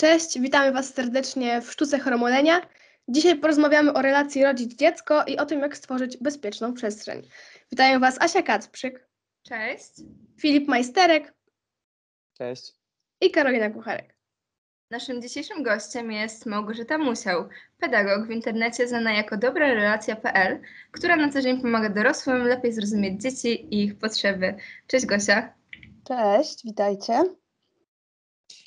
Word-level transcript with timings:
Cześć, 0.00 0.40
witamy 0.40 0.72
Was 0.72 0.94
serdecznie 0.94 1.60
w 1.60 1.72
Sztuce 1.72 1.98
Chromolenia. 1.98 2.60
Dzisiaj 3.08 3.38
porozmawiamy 3.38 3.92
o 3.92 4.02
relacji 4.02 4.44
rodzic-dziecko 4.44 5.24
i 5.26 5.38
o 5.38 5.46
tym, 5.46 5.60
jak 5.60 5.76
stworzyć 5.76 6.16
bezpieczną 6.16 6.74
przestrzeń. 6.74 7.28
Witają 7.70 8.00
Was 8.00 8.20
Asia 8.20 8.42
Kacprzyk, 8.42 9.08
Cześć. 9.42 9.90
Filip 10.40 10.68
Majsterek 10.68 11.34
Cześć. 12.38 12.72
i 13.20 13.30
Karolina 13.30 13.70
Kucharek. 13.70 14.16
Naszym 14.90 15.22
dzisiejszym 15.22 15.62
gościem 15.62 16.12
jest 16.12 16.46
Małgorzata 16.46 16.98
Musiał, 16.98 17.48
pedagog 17.78 18.26
w 18.26 18.30
internecie 18.30 18.88
znana 18.88 19.12
jako 19.12 19.36
dobrarelacja.pl, 19.36 20.60
która 20.92 21.16
na 21.16 21.32
co 21.32 21.42
dzień 21.42 21.60
pomaga 21.60 21.88
dorosłym 21.88 22.42
lepiej 22.42 22.72
zrozumieć 22.72 23.22
dzieci 23.22 23.74
i 23.74 23.84
ich 23.84 23.98
potrzeby. 23.98 24.54
Cześć 24.86 25.06
Gosia. 25.06 25.54
Cześć, 26.08 26.64
witajcie. 26.64 27.22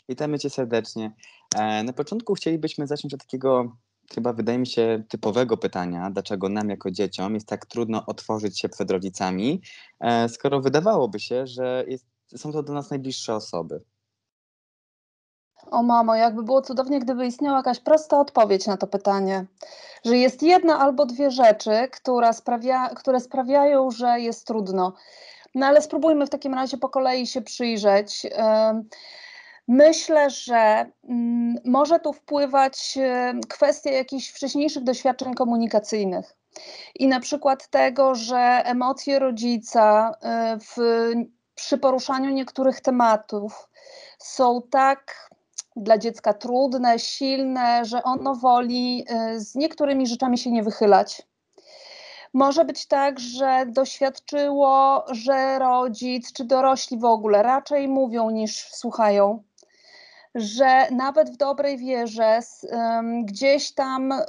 Witamy 0.09 0.39
Cię 0.39 0.49
serdecznie. 0.49 1.11
E, 1.55 1.83
Na 1.83 1.93
początku 1.93 2.33
chcielibyśmy 2.33 2.87
zacząć 2.87 3.13
od 3.13 3.19
takiego, 3.19 3.77
chyba 4.15 4.33
wydaje 4.33 4.57
mi 4.57 4.67
się, 4.67 5.03
typowego 5.09 5.57
pytania, 5.57 6.09
dlaczego 6.11 6.49
nam 6.49 6.69
jako 6.69 6.91
dzieciom 6.91 7.33
jest 7.33 7.47
tak 7.47 7.65
trudno 7.65 8.05
otworzyć 8.05 8.59
się 8.59 8.69
przed 8.69 8.91
rodzicami, 8.91 9.61
e, 9.99 10.29
skoro 10.29 10.61
wydawałoby 10.61 11.19
się, 11.19 11.47
że 11.47 11.83
jest, 11.87 12.05
są 12.35 12.51
to 12.51 12.63
dla 12.63 12.75
nas 12.75 12.89
najbliższe 12.89 13.35
osoby. 13.35 13.83
O 15.71 15.83
mamo, 15.83 16.15
jakby 16.15 16.43
było 16.43 16.61
cudownie, 16.61 16.99
gdyby 16.99 17.25
istniała 17.25 17.57
jakaś 17.57 17.79
prosta 17.79 18.19
odpowiedź 18.19 18.67
na 18.67 18.77
to 18.77 18.87
pytanie. 18.87 19.45
Że 20.05 20.17
jest 20.17 20.43
jedna 20.43 20.79
albo 20.79 21.05
dwie 21.05 21.31
rzeczy, 21.31 21.71
która 21.91 22.33
sprawia, 22.33 22.89
które 22.89 23.19
sprawiają, 23.19 23.91
że 23.91 24.19
jest 24.19 24.47
trudno. 24.47 24.93
No 25.55 25.65
ale 25.65 25.81
spróbujmy 25.81 26.25
w 26.25 26.29
takim 26.29 26.53
razie 26.53 26.77
po 26.77 26.89
kolei 26.89 27.27
się 27.27 27.41
przyjrzeć. 27.41 28.27
Myślę, 29.67 30.29
że 30.29 30.91
mm, 31.09 31.55
może 31.65 31.99
tu 31.99 32.13
wpływać 32.13 32.97
em, 32.97 33.41
kwestia 33.41 33.91
jakichś 33.91 34.29
wcześniejszych 34.29 34.83
doświadczeń 34.83 35.33
komunikacyjnych. 35.33 36.35
I 36.95 37.07
na 37.07 37.19
przykład 37.19 37.67
tego, 37.67 38.15
że 38.15 38.61
emocje 38.65 39.19
rodzica 39.19 40.11
y, 40.55 40.59
w, 40.59 40.77
przy 41.55 41.77
poruszaniu 41.77 42.29
niektórych 42.29 42.81
tematów 42.81 43.69
są 44.19 44.61
tak 44.71 45.29
dla 45.75 45.97
dziecka 45.97 46.33
trudne, 46.33 46.99
silne, 46.99 47.85
że 47.85 48.03
ono 48.03 48.35
woli 48.35 49.05
y, 49.35 49.39
z 49.39 49.55
niektórymi 49.55 50.07
rzeczami 50.07 50.37
się 50.37 50.51
nie 50.51 50.63
wychylać. 50.63 51.21
Może 52.33 52.65
być 52.65 52.85
tak, 52.85 53.19
że 53.19 53.65
doświadczyło, 53.67 55.05
że 55.11 55.59
rodzic 55.59 56.33
czy 56.33 56.45
dorośli 56.45 56.99
w 56.99 57.05
ogóle 57.05 57.43
raczej 57.43 57.87
mówią 57.87 58.29
niż 58.29 58.67
słuchają, 58.69 59.43
że 60.35 60.91
nawet 60.91 61.29
w 61.29 61.37
dobrej 61.37 61.77
wierze 61.77 62.39
gdzieś 63.23 63.73
tam 63.73 64.11
y, 64.11 64.25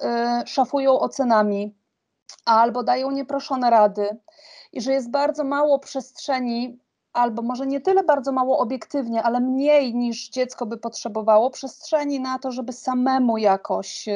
szafują 0.46 0.98
ocenami 1.00 1.74
albo 2.44 2.82
dają 2.82 3.10
nieproszone 3.10 3.70
rady 3.70 4.08
i 4.72 4.80
że 4.80 4.92
jest 4.92 5.10
bardzo 5.10 5.44
mało 5.44 5.78
przestrzeni, 5.78 6.78
albo 7.12 7.42
może 7.42 7.66
nie 7.66 7.80
tyle 7.80 8.04
bardzo 8.04 8.32
mało 8.32 8.58
obiektywnie, 8.58 9.22
ale 9.22 9.40
mniej 9.40 9.94
niż 9.94 10.28
dziecko 10.28 10.66
by 10.66 10.76
potrzebowało, 10.76 11.50
przestrzeni 11.50 12.20
na 12.20 12.38
to, 12.38 12.52
żeby 12.52 12.72
samemu 12.72 13.38
jakoś 13.38 14.08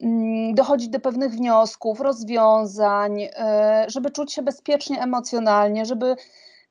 mm, 0.00 0.54
dochodzić 0.54 0.88
do 0.88 1.00
pewnych 1.00 1.32
wniosków, 1.32 2.00
rozwiązań, 2.00 3.22
y, 3.22 3.30
żeby 3.86 4.10
czuć 4.10 4.32
się 4.32 4.42
bezpiecznie 4.42 5.02
emocjonalnie, 5.02 5.86
żeby 5.86 6.16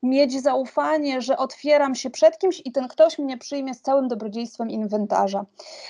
mieć 0.08 0.42
zaufanie, 0.42 1.20
że 1.20 1.36
otwieram 1.36 1.94
się 1.94 2.10
przed 2.10 2.38
kimś 2.38 2.62
i 2.64 2.72
ten 2.72 2.88
ktoś 2.88 3.18
mnie 3.18 3.38
przyjmie 3.38 3.74
z 3.74 3.80
całym 3.80 4.08
dobrodziejstwem 4.08 4.70
inwentarza. 4.70 5.44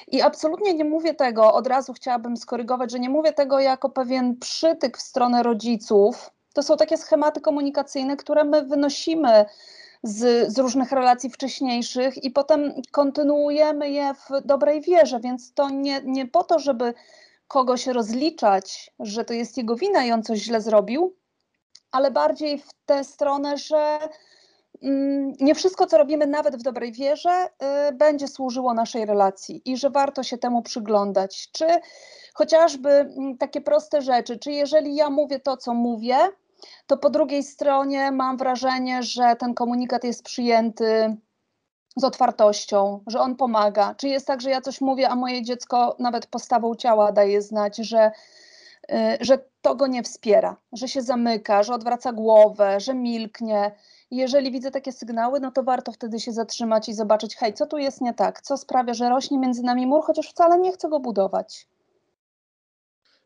I 0.08 0.23
absolutnie 0.23 0.75
nie 0.75 0.84
mówię 0.84 1.14
tego, 1.14 1.55
od 1.55 1.67
razu 1.67 1.92
chciałabym 1.92 2.36
skorygować, 2.36 2.92
że 2.92 2.98
nie 2.98 3.11
mówię 3.11 3.33
tego 3.33 3.61
jako 3.61 3.91
pewien 3.91 4.36
przytyk 4.36 4.98
w 4.98 5.03
stronę 5.03 5.42
rodziców. 5.42 6.31
To 6.55 6.63
są 6.63 6.77
takie 6.77 6.96
schematy 6.96 7.40
komunikacyjne, 7.40 8.17
które 8.17 8.45
my 8.45 8.63
wynosimy 8.63 9.45
z, 10.02 10.52
z 10.52 10.58
różnych 10.58 10.92
relacji 10.92 11.30
wcześniejszych 11.30 12.24
i 12.24 12.30
potem 12.30 12.73
kontynuujemy 12.90 13.90
je 13.90 14.14
w 14.14 14.46
dobrej 14.46 14.80
wierze, 14.80 15.20
więc 15.20 15.52
to 15.52 15.70
nie, 15.70 16.01
nie 16.05 16.27
po 16.27 16.45
to, 16.45 16.58
żeby 16.58 16.95
kogoś 17.48 17.86
rozliczać, 17.86 18.90
że 19.01 19.24
to 19.24 19.35
jest 19.35 19.57
jego 19.57 19.77
wina 19.77 20.05
i 20.05 20.13
on 20.13 20.23
coś 20.23 20.39
źle 20.39 20.61
zrobił, 20.61 21.14
ale 21.96 22.11
bardziej 22.11 22.58
w 22.58 22.68
tę 22.86 23.05
stronę, 23.05 23.58
że 23.58 23.98
mm, 24.83 25.33
nie 25.40 25.55
wszystko, 25.55 25.86
co 25.86 25.98
robimy 25.98 26.27
nawet 26.27 26.57
w 26.57 26.62
dobrej 26.62 26.92
wierze, 26.92 27.48
y, 27.89 27.92
będzie 27.92 28.29
służyło 28.29 28.74
naszej 28.74 29.07
relacji 29.07 29.62
i 29.64 29.77
że 29.77 29.90
warto 29.90 30.23
się 30.23 30.39
temu 30.39 30.62
przyglądać. 30.62 31.48
Czy 31.52 31.67
chociażby 32.34 32.90
mm, 32.90 33.39
takie 33.39 33.61
proste 33.61 34.02
rzeczy, 34.02 34.39
czy 34.39 34.52
jeżeli 34.52 34.95
ja 34.95 35.11
mówię 35.11 35.40
to, 35.40 35.57
co 35.57 35.74
mówię, 35.74 36.18
to 36.86 36.96
po 36.96 37.11
drugiej 37.11 37.42
stronie 37.42 38.13
mam 38.13 38.36
wrażenie, 38.36 39.02
że 39.02 39.36
ten 39.39 39.55
komunikat 39.55 40.05
jest 40.05 40.23
przyjęty 40.23 41.17
z 41.96 42.05
otwartością, 42.05 43.01
że 43.07 43.20
on 43.20 43.36
pomaga. 43.36 43.95
Czy 43.95 44.08
jest 44.08 44.27
tak, 44.27 44.40
że 44.40 44.51
ja 44.51 44.61
coś 44.61 44.80
mówię, 44.80 45.08
a 45.08 45.17
moje 45.17 45.42
dziecko 45.42 45.96
nawet 45.98 46.27
postawą 46.27 46.74
ciała 46.74 47.13
daje 47.13 47.42
znać, 47.42 47.77
że, 47.77 48.11
y, 48.90 48.95
że 49.20 49.39
to 49.66 49.74
go 49.74 49.86
nie 49.86 50.02
wspiera, 50.02 50.56
że 50.72 50.88
się 50.88 51.02
zamyka, 51.02 51.62
że 51.62 51.74
odwraca 51.74 52.12
głowę, 52.12 52.80
że 52.80 52.94
milknie. 52.94 53.72
Jeżeli 54.10 54.52
widzę 54.52 54.70
takie 54.70 54.92
sygnały, 54.92 55.40
no 55.40 55.50
to 55.50 55.62
warto 55.62 55.92
wtedy 55.92 56.20
się 56.20 56.32
zatrzymać 56.32 56.88
i 56.88 56.94
zobaczyć, 56.94 57.36
hej, 57.36 57.54
co 57.54 57.66
tu 57.66 57.78
jest 57.78 58.00
nie 58.00 58.14
tak, 58.14 58.40
co 58.40 58.56
sprawia, 58.56 58.94
że 58.94 59.08
rośnie 59.08 59.38
między 59.38 59.62
nami 59.62 59.86
mur, 59.86 60.04
chociaż 60.04 60.28
wcale 60.28 60.58
nie 60.58 60.72
chcę 60.72 60.88
go 60.88 61.00
budować. 61.00 61.68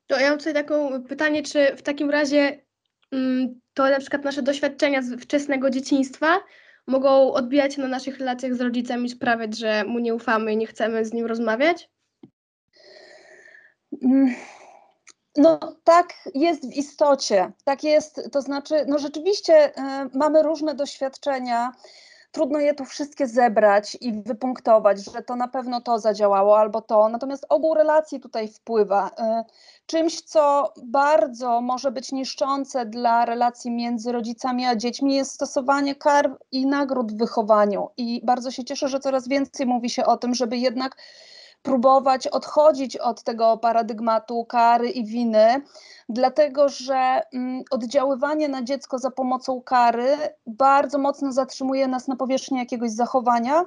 To 0.07 0.21
ja 0.21 0.31
mam 0.31 0.39
tutaj 0.39 0.55
takie 0.55 0.75
pytanie, 1.09 1.43
czy 1.43 1.77
w 1.77 1.83
takim 1.83 2.11
razie 2.11 2.63
mm, 3.13 3.61
to 3.75 3.91
na 3.91 3.99
przykład 3.99 4.25
nasze 4.25 4.43
doświadczenia 4.43 5.03
z 5.03 5.23
wczesnego 5.23 5.71
dzieciństwa 5.71 6.39
mogą 6.87 7.33
odbijać 7.33 7.75
się 7.75 7.83
na 7.83 7.89
naszych 7.89 8.19
relacjach 8.19 8.55
z 8.55 8.61
rodzicem 8.61 9.05
i 9.05 9.09
sprawiać, 9.09 9.59
że 9.59 9.85
mu 9.85 9.99
nie 9.99 10.15
ufamy 10.15 10.53
i 10.53 10.57
nie 10.57 10.67
chcemy 10.67 11.05
z 11.05 11.13
nim 11.13 11.27
rozmawiać? 11.27 11.91
No 15.37 15.59
tak 15.85 16.15
jest 16.35 16.71
w 16.71 16.77
istocie, 16.77 17.53
tak 17.65 17.85
jest, 17.85 18.29
to 18.33 18.43
znaczy, 18.43 18.85
no 18.89 18.99
rzeczywiście 18.99 19.69
y, 19.69 19.73
mamy 20.15 20.43
różne 20.43 20.75
doświadczenia, 20.75 21.73
trudno 22.33 22.59
je 22.59 22.75
tu 22.75 22.85
wszystkie 22.85 23.27
zebrać 23.27 23.97
i 24.01 24.13
wypunktować, 24.13 25.05
że 25.05 25.23
to 25.23 25.37
na 25.37 25.49
pewno 25.49 25.81
to 25.81 25.99
zadziałało 25.99 26.59
albo 26.59 26.83
to, 26.83 27.09
natomiast 27.09 27.47
ogół 27.49 27.75
relacji 27.75 28.21
tutaj 28.21 28.49
wpływa. 28.49 29.09
Y, 29.09 29.45
czymś, 29.87 30.21
co 30.21 30.73
bardzo 30.83 31.61
może 31.61 31.91
być 31.91 32.13
niszczące 32.13 32.87
dla 32.87 33.25
relacji 33.25 33.71
między 33.71 34.13
rodzicami 34.13 34.67
a 34.67 34.77
dziećmi 34.77 35.15
jest 35.15 35.33
stosowanie 35.33 35.95
kar 35.95 36.39
i 36.53 36.67
nagród 36.67 37.13
w 37.13 37.19
wychowaniu. 37.19 37.89
I 37.97 38.21
bardzo 38.25 38.51
się 38.51 38.65
cieszę, 38.65 38.89
że 38.89 39.01
coraz 39.01 39.29
więcej 39.29 39.67
mówi 39.67 39.91
się 39.91 40.05
o 40.05 40.17
tym, 40.17 40.35
żeby 40.35 40.57
jednak 40.57 40.97
próbować 41.63 42.27
odchodzić 42.27 42.97
od 42.97 43.23
tego 43.23 43.57
paradygmatu 43.57 44.45
kary 44.45 44.91
i 44.91 45.05
winy, 45.05 45.63
dlatego 46.09 46.69
że 46.69 47.23
mm, 47.33 47.63
oddziaływanie 47.71 48.49
na 48.49 48.63
dziecko 48.63 48.99
za 48.99 49.11
pomocą 49.11 49.63
kary 49.63 50.17
bardzo 50.47 50.99
mocno 50.99 51.33
zatrzymuje 51.33 51.89
nas 51.89 52.09
na 52.09 52.17
powierzchni 52.17 52.59
jakiegoś 52.59 52.91
zachowania 52.91 53.65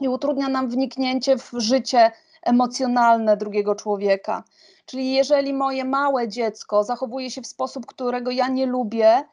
i 0.00 0.08
utrudnia 0.08 0.48
nam 0.48 0.68
wniknięcie 0.68 1.38
w 1.38 1.50
życie 1.56 2.12
emocjonalne 2.42 3.36
drugiego 3.36 3.74
człowieka. 3.74 4.44
Czyli 4.86 5.12
jeżeli 5.12 5.54
moje 5.54 5.84
małe 5.84 6.28
dziecko 6.28 6.84
zachowuje 6.84 7.30
się 7.30 7.42
w 7.42 7.46
sposób, 7.46 7.86
którego 7.86 8.30
ja 8.30 8.48
nie 8.48 8.66
lubię, 8.66 9.24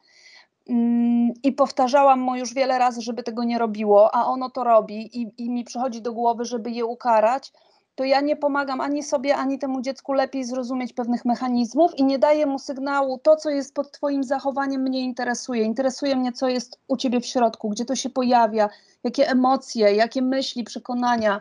mm, 0.68 1.32
i 1.42 1.52
powtarzałam 1.52 2.20
mu 2.20 2.36
już 2.36 2.54
wiele 2.54 2.78
razy, 2.78 3.02
żeby 3.02 3.22
tego 3.22 3.44
nie 3.44 3.58
robiło, 3.58 4.14
a 4.14 4.26
ono 4.26 4.50
to 4.50 4.64
robi 4.64 5.20
i, 5.20 5.32
i 5.38 5.50
mi 5.50 5.64
przychodzi 5.64 6.02
do 6.02 6.12
głowy, 6.12 6.44
żeby 6.44 6.70
je 6.70 6.84
ukarać, 6.84 7.52
to 7.96 8.04
ja 8.04 8.20
nie 8.20 8.36
pomagam 8.36 8.80
ani 8.80 9.02
sobie, 9.02 9.36
ani 9.36 9.58
temu 9.58 9.80
dziecku 9.80 10.12
lepiej 10.12 10.44
zrozumieć 10.44 10.92
pewnych 10.92 11.24
mechanizmów 11.24 11.98
i 11.98 12.04
nie 12.04 12.18
daję 12.18 12.46
mu 12.46 12.58
sygnału, 12.58 13.18
to 13.18 13.36
co 13.36 13.50
jest 13.50 13.74
pod 13.74 13.90
Twoim 13.90 14.24
zachowaniem 14.24 14.82
mnie 14.82 15.00
interesuje. 15.00 15.62
Interesuje 15.62 16.16
mnie, 16.16 16.32
co 16.32 16.48
jest 16.48 16.78
u 16.88 16.96
Ciebie 16.96 17.20
w 17.20 17.26
środku, 17.26 17.68
gdzie 17.68 17.84
to 17.84 17.96
się 17.96 18.10
pojawia, 18.10 18.68
jakie 19.04 19.28
emocje, 19.28 19.94
jakie 19.94 20.22
myśli, 20.22 20.64
przekonania. 20.64 21.40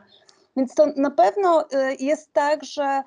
Więc 0.57 0.75
to 0.75 0.85
na 0.95 1.11
pewno 1.11 1.61
y, 1.61 1.95
jest 1.99 2.33
tak, 2.33 2.63
że 2.63 3.03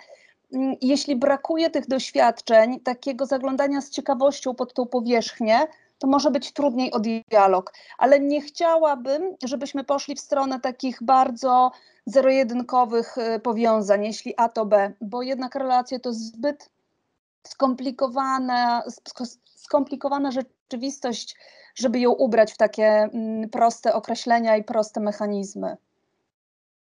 mm, 0.52 0.76
jeśli 0.80 1.16
brakuje 1.16 1.70
tych 1.70 1.86
doświadczeń, 1.86 2.80
takiego 2.80 3.26
zaglądania 3.26 3.80
z 3.80 3.90
ciekawością 3.90 4.54
pod 4.54 4.74
tą 4.74 4.86
powierzchnię, 4.86 5.58
to 5.98 6.06
może 6.06 6.30
być 6.30 6.52
trudniej 6.52 6.92
o 6.92 7.00
dialog. 7.00 7.72
Ale 7.98 8.20
nie 8.20 8.40
chciałabym, 8.40 9.36
żebyśmy 9.44 9.84
poszli 9.84 10.14
w 10.14 10.20
stronę 10.20 10.60
takich 10.60 10.98
bardzo 11.02 11.70
zero-jedynkowych 12.06 13.18
y, 13.18 13.40
powiązań, 13.40 14.04
jeśli 14.04 14.34
A 14.36 14.48
to 14.48 14.66
B, 14.66 14.92
bo 15.00 15.22
jednak 15.22 15.54
relacje 15.54 16.00
to 16.00 16.12
zbyt 16.12 16.70
skomplikowana, 17.46 18.82
sk- 18.88 19.38
skomplikowana 19.54 20.30
rzeczywistość, 20.30 21.36
żeby 21.74 22.00
ją 22.00 22.12
ubrać 22.12 22.52
w 22.52 22.56
takie 22.56 22.86
mm, 22.86 23.50
proste 23.50 23.94
określenia 23.94 24.56
i 24.56 24.64
proste 24.64 25.00
mechanizmy. 25.00 25.76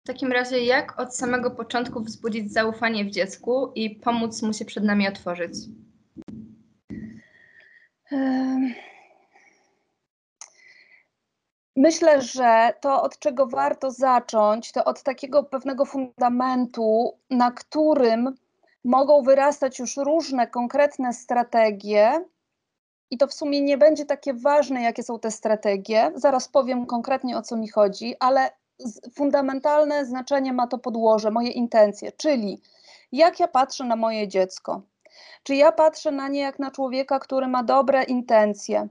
W 0.04 0.06
takim 0.06 0.32
razie, 0.32 0.64
jak 0.64 1.00
od 1.00 1.16
samego 1.16 1.50
początku 1.50 2.00
wzbudzić 2.00 2.52
zaufanie 2.52 3.04
w 3.04 3.10
dziecku 3.10 3.72
i 3.74 3.90
pomóc 3.90 4.42
mu 4.42 4.52
się 4.52 4.64
przed 4.64 4.84
nami 4.84 5.08
otworzyć? 5.08 5.52
Myślę, 11.76 12.22
że 12.22 12.72
to, 12.80 13.02
od 13.02 13.18
czego 13.18 13.46
warto 13.46 13.90
zacząć, 13.90 14.72
to 14.72 14.84
od 14.84 15.02
takiego 15.02 15.44
pewnego 15.44 15.84
fundamentu, 15.84 17.18
na 17.30 17.50
którym 17.50 18.34
mogą 18.84 19.22
wyrastać 19.22 19.78
już 19.78 19.96
różne 19.96 20.46
konkretne 20.46 21.12
strategie. 21.12 22.24
I 23.10 23.18
to 23.18 23.26
w 23.26 23.34
sumie 23.34 23.60
nie 23.60 23.78
będzie 23.78 24.06
takie 24.06 24.34
ważne, 24.34 24.82
jakie 24.82 25.02
są 25.02 25.18
te 25.18 25.30
strategie. 25.30 26.12
Zaraz 26.14 26.48
powiem 26.48 26.86
konkretnie 26.86 27.36
o 27.36 27.42
co 27.42 27.56
mi 27.56 27.68
chodzi, 27.68 28.14
ale 28.20 28.50
fundamentalne 29.14 30.06
znaczenie 30.06 30.52
ma 30.52 30.66
to 30.66 30.78
podłoże, 30.78 31.30
moje 31.30 31.50
intencje, 31.50 32.12
czyli 32.12 32.62
jak 33.12 33.40
ja 33.40 33.48
patrzę 33.48 33.84
na 33.84 33.96
moje 33.96 34.28
dziecko. 34.28 34.82
Czy 35.42 35.54
ja 35.54 35.72
patrzę 35.72 36.10
na 36.10 36.28
nie 36.28 36.40
jak 36.40 36.58
na 36.58 36.70
człowieka, 36.70 37.18
który 37.18 37.48
ma 37.48 37.62
dobre 37.62 38.02
intencje, 38.02 38.88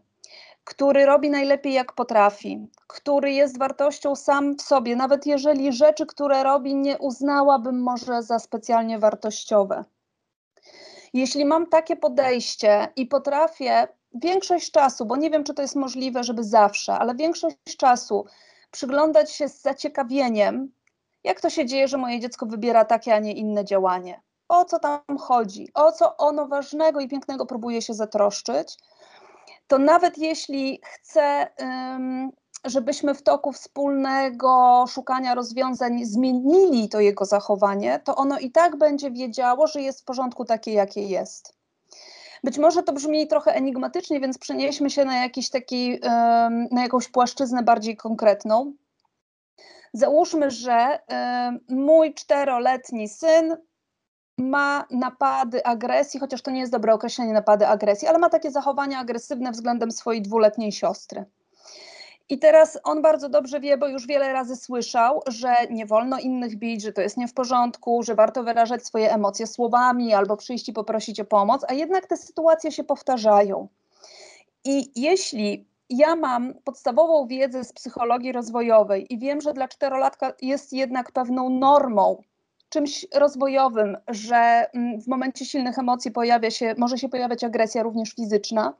który 0.63 1.05
robi 1.05 1.29
najlepiej 1.29 1.73
jak 1.73 1.93
potrafi, 1.93 2.67
który 2.87 3.31
jest 3.31 3.57
wartością 3.57 4.15
sam 4.15 4.55
w 4.55 4.61
sobie, 4.61 4.95
nawet 4.95 5.25
jeżeli 5.25 5.73
rzeczy, 5.73 6.05
które 6.05 6.43
robi, 6.43 6.75
nie 6.75 6.97
uznałabym 6.97 7.81
może 7.81 8.23
za 8.23 8.39
specjalnie 8.39 8.99
wartościowe. 8.99 9.85
Jeśli 11.13 11.45
mam 11.45 11.67
takie 11.67 11.95
podejście 11.95 12.87
i 12.95 13.05
potrafię 13.05 13.87
większość 14.13 14.71
czasu, 14.71 15.05
bo 15.05 15.15
nie 15.15 15.29
wiem, 15.29 15.43
czy 15.43 15.53
to 15.53 15.61
jest 15.61 15.75
możliwe, 15.75 16.23
żeby 16.23 16.43
zawsze, 16.43 16.93
ale 16.93 17.15
większość 17.15 17.57
czasu 17.77 18.25
przyglądać 18.71 19.31
się 19.31 19.49
z 19.49 19.61
zaciekawieniem, 19.61 20.71
jak 21.23 21.41
to 21.41 21.49
się 21.49 21.65
dzieje, 21.65 21.87
że 21.87 21.97
moje 21.97 22.19
dziecko 22.19 22.45
wybiera 22.45 22.85
takie, 22.85 23.15
a 23.15 23.19
nie 23.19 23.33
inne 23.33 23.65
działanie. 23.65 24.21
O 24.49 24.65
co 24.65 24.79
tam 24.79 25.17
chodzi? 25.19 25.69
O 25.73 25.91
co 25.91 26.17
ono 26.17 26.47
ważnego 26.47 26.99
i 26.99 27.07
pięknego 27.07 27.45
próbuje 27.45 27.81
się 27.81 27.93
zatroszczyć? 27.93 28.77
to 29.69 29.77
nawet 29.77 30.17
jeśli 30.17 30.81
chcę, 30.83 31.47
ym, 31.61 32.31
żebyśmy 32.65 33.13
w 33.13 33.23
toku 33.23 33.51
wspólnego 33.51 34.85
szukania 34.87 35.35
rozwiązań 35.35 36.05
zmienili 36.05 36.89
to 36.89 36.99
jego 36.99 37.25
zachowanie, 37.25 37.99
to 37.99 38.15
ono 38.15 38.39
i 38.39 38.51
tak 38.51 38.77
będzie 38.77 39.11
wiedziało, 39.11 39.67
że 39.67 39.81
jest 39.81 40.01
w 40.01 40.05
porządku 40.05 40.45
takie, 40.45 40.73
jakie 40.73 41.01
jest. 41.01 41.53
Być 42.43 42.57
może 42.57 42.83
to 42.83 42.93
brzmi 42.93 43.27
trochę 43.27 43.53
enigmatycznie, 43.53 44.19
więc 44.19 44.37
przenieśmy 44.37 44.89
się 44.89 45.05
na, 45.05 45.17
jakiś 45.17 45.49
taki, 45.49 45.99
na 46.71 46.81
jakąś 46.81 47.07
płaszczyznę 47.07 47.63
bardziej 47.63 47.97
konkretną. 47.97 48.73
Załóżmy, 49.93 50.51
że 50.51 50.99
mój 51.69 52.13
czteroletni 52.13 53.09
syn 53.09 53.57
ma 54.39 54.85
napady 54.91 55.65
agresji, 55.65 56.19
chociaż 56.19 56.41
to 56.41 56.51
nie 56.51 56.59
jest 56.59 56.71
dobre 56.71 56.93
określenie 56.93 57.33
napady 57.33 57.67
agresji, 57.67 58.07
ale 58.07 58.19
ma 58.19 58.29
takie 58.29 58.51
zachowania 58.51 58.99
agresywne 58.99 59.51
względem 59.51 59.91
swojej 59.91 60.21
dwuletniej 60.21 60.71
siostry. 60.71 61.25
I 62.29 62.39
teraz 62.39 62.79
on 62.83 63.01
bardzo 63.01 63.29
dobrze 63.29 63.59
wie, 63.59 63.77
bo 63.77 63.87
już 63.87 64.07
wiele 64.07 64.33
razy 64.33 64.55
słyszał, 64.55 65.21
że 65.27 65.55
nie 65.69 65.85
wolno 65.85 66.19
innych 66.19 66.55
bić, 66.55 66.81
że 66.81 66.93
to 66.93 67.01
jest 67.01 67.17
nie 67.17 67.27
w 67.27 67.33
porządku, 67.33 68.03
że 68.03 68.15
warto 68.15 68.43
wyrażać 68.43 68.85
swoje 68.85 69.13
emocje 69.13 69.47
słowami 69.47 70.13
albo 70.13 70.37
przyjść 70.37 70.69
i 70.69 70.73
poprosić 70.73 71.19
o 71.19 71.25
pomoc, 71.25 71.65
a 71.67 71.73
jednak 71.73 72.05
te 72.07 72.17
sytuacje 72.17 72.71
się 72.71 72.83
powtarzają. 72.83 73.67
I 74.65 74.91
jeśli 75.01 75.65
ja 75.89 76.15
mam 76.15 76.53
podstawową 76.63 77.27
wiedzę 77.27 77.63
z 77.63 77.73
psychologii 77.73 78.31
rozwojowej 78.31 79.13
i 79.13 79.17
wiem, 79.17 79.41
że 79.41 79.53
dla 79.53 79.67
czterolatka 79.67 80.33
jest 80.41 80.73
jednak 80.73 81.11
pewną 81.11 81.49
normą 81.49 82.23
czymś 82.69 83.05
rozwojowym, 83.13 83.97
że 84.07 84.69
mm, 84.73 85.01
w 85.01 85.07
momencie 85.07 85.45
silnych 85.45 85.79
emocji 85.79 86.11
pojawia 86.11 86.51
się, 86.51 86.75
może 86.77 86.97
się 86.97 87.09
pojawiać 87.09 87.43
agresja 87.43 87.83
również 87.83 88.13
fizyczna, 88.13 88.73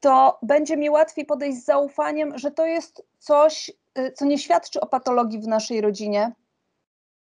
to 0.00 0.38
będzie 0.42 0.76
mi 0.76 0.90
łatwiej 0.90 1.26
podejść 1.26 1.58
z 1.58 1.64
zaufaniem, 1.64 2.38
że 2.38 2.50
to 2.50 2.66
jest 2.66 3.02
coś, 3.18 3.70
y, 3.98 4.12
co 4.12 4.24
nie 4.24 4.38
świadczy 4.38 4.80
o 4.80 4.86
patologii 4.86 5.40
w 5.40 5.46
naszej 5.46 5.80
rodzinie, 5.80 6.32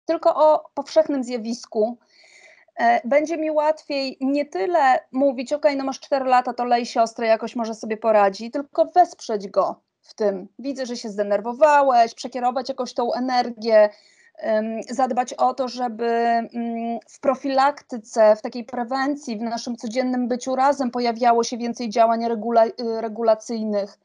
tylko 0.06 0.36
o 0.36 0.69
powszechnym 0.74 1.24
zjawisku. 1.24 1.98
E, 2.75 3.02
Będzie 3.08 3.38
mi 3.38 3.52
łatwiej 3.52 4.18
nie 4.22 4.46
tyle 4.46 5.00
mówić, 5.12 5.54
ok, 5.54 5.66
no 5.78 5.84
masz 5.84 6.00
4 6.00 6.25
lata, 6.25 6.54
to 6.54 6.66
lej 6.66 6.86
siostrę, 6.86 7.28
jakoś 7.28 7.56
może 7.56 7.75
sobie 7.75 7.98
poradzi, 7.98 8.52
tylko 8.52 8.86
wesprzeć 8.86 9.48
go 9.48 9.81
w 10.02 10.14
tym. 10.14 10.48
Widzę, 10.60 10.86
że 10.86 10.98
się 10.98 11.10
zdenerwowałeś, 11.10 12.14
przekierować 12.14 12.69
jakoś 12.69 12.94
tą 12.94 13.14
energię, 13.14 13.90
zadbać 14.89 15.34
o 15.34 15.54
to, 15.54 15.68
żeby 15.68 16.06
mm, 16.06 17.00
w 17.07 17.19
profilaktyce, 17.19 18.36
w 18.36 18.42
takiej 18.42 18.63
prewencji, 18.63 19.38
w 19.38 19.42
naszym 19.42 19.75
codziennym 19.75 20.28
byciu 20.28 20.56
razem 20.56 20.92
pojawiało 20.92 21.44
się 21.44 21.57
więcej 21.57 21.89
działań 21.89 22.28
regula 22.28 22.66
y, 22.66 22.72
regulacyjnych, 23.01 24.00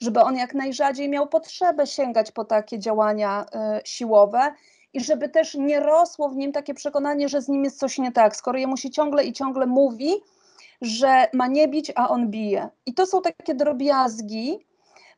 żeby 0.00 0.20
on 0.20 0.36
jak 0.36 0.54
najrzadziej 0.54 1.08
miał 1.08 1.26
potrzebę 1.26 1.86
sięgać 1.86 2.32
po 2.32 2.44
takie 2.44 2.78
działania 2.78 3.44
y, 3.44 3.80
siłowe 3.84 4.54
i 4.92 5.00
żeby 5.00 5.28
też 5.28 5.54
nie 5.54 5.80
rosło 5.80 6.28
w 6.28 6.36
nim 6.36 6.52
takie 6.52 6.74
przekonanie, 6.74 7.28
że 7.28 7.42
z 7.42 7.48
nim 7.48 7.64
jest 7.64 7.78
coś 7.78 7.98
nie 7.98 8.12
tak, 8.12 8.36
skoro 8.36 8.58
jemu 8.58 8.76
się 8.76 8.90
ciągle 8.90 9.24
i 9.24 9.32
ciągle 9.32 9.66
mówi, 9.66 10.14
że 10.80 11.28
ma 11.32 11.46
nie 11.46 11.68
bić, 11.68 11.92
a 11.94 12.08
on 12.08 12.30
bije. 12.30 12.68
I 12.86 12.94
to 12.94 13.06
są 13.06 13.22
takie 13.22 13.54
drobiazgi, 13.54 14.67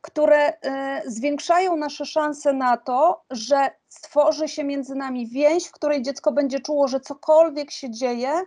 które 0.00 0.48
y, 0.52 1.10
zwiększają 1.10 1.76
nasze 1.76 2.06
szanse 2.06 2.52
na 2.52 2.76
to, 2.76 3.22
że 3.30 3.70
stworzy 3.88 4.48
się 4.48 4.64
między 4.64 4.94
nami 4.94 5.26
więź, 5.26 5.66
w 5.66 5.72
której 5.72 6.02
dziecko 6.02 6.32
będzie 6.32 6.60
czuło, 6.60 6.88
że 6.88 7.00
cokolwiek 7.00 7.70
się 7.70 7.90
dzieje, 7.90 8.42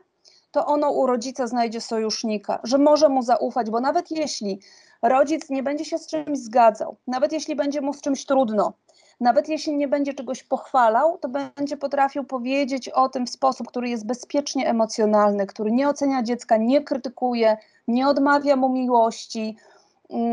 to 0.52 0.66
ono 0.66 0.92
u 0.92 1.08
rodzica 1.08 1.48
znajdzie 1.48 1.82
sojusznika, 1.82 2.60
że 2.64 2.78
może 2.78 3.10
mu 3.10 3.22
zaufać, 3.22 3.70
bo 3.70 3.80
nawet 3.80 4.12
jeśli 4.12 4.60
rodzic 5.02 5.50
nie 5.50 5.64
będzie 5.64 5.86
się 5.86 5.98
z 5.98 6.08
czymś 6.08 6.40
zgadzał, 6.40 6.98
nawet 7.08 7.32
jeśli 7.32 7.56
będzie 7.56 7.82
mu 7.82 7.94
z 7.94 8.02
czymś 8.02 8.26
trudno, 8.26 8.74
nawet 9.20 9.50
jeśli 9.50 9.78
nie 9.78 9.88
będzie 9.88 10.14
czegoś 10.14 10.44
pochwalał, 10.44 11.18
to 11.18 11.30
będzie 11.30 11.78
potrafił 11.78 12.24
powiedzieć 12.24 12.90
o 12.90 13.10
tym 13.10 13.26
w 13.26 13.30
sposób, 13.30 13.68
który 13.68 13.90
jest 13.90 14.06
bezpiecznie 14.06 14.70
emocjonalny, 14.70 15.48
który 15.48 15.72
nie 15.72 15.90
ocenia 15.90 16.24
dziecka, 16.24 16.58
nie 16.58 16.82
krytykuje, 16.82 17.58
nie 17.88 18.08
odmawia 18.08 18.56
mu 18.56 18.70
miłości, 18.70 19.58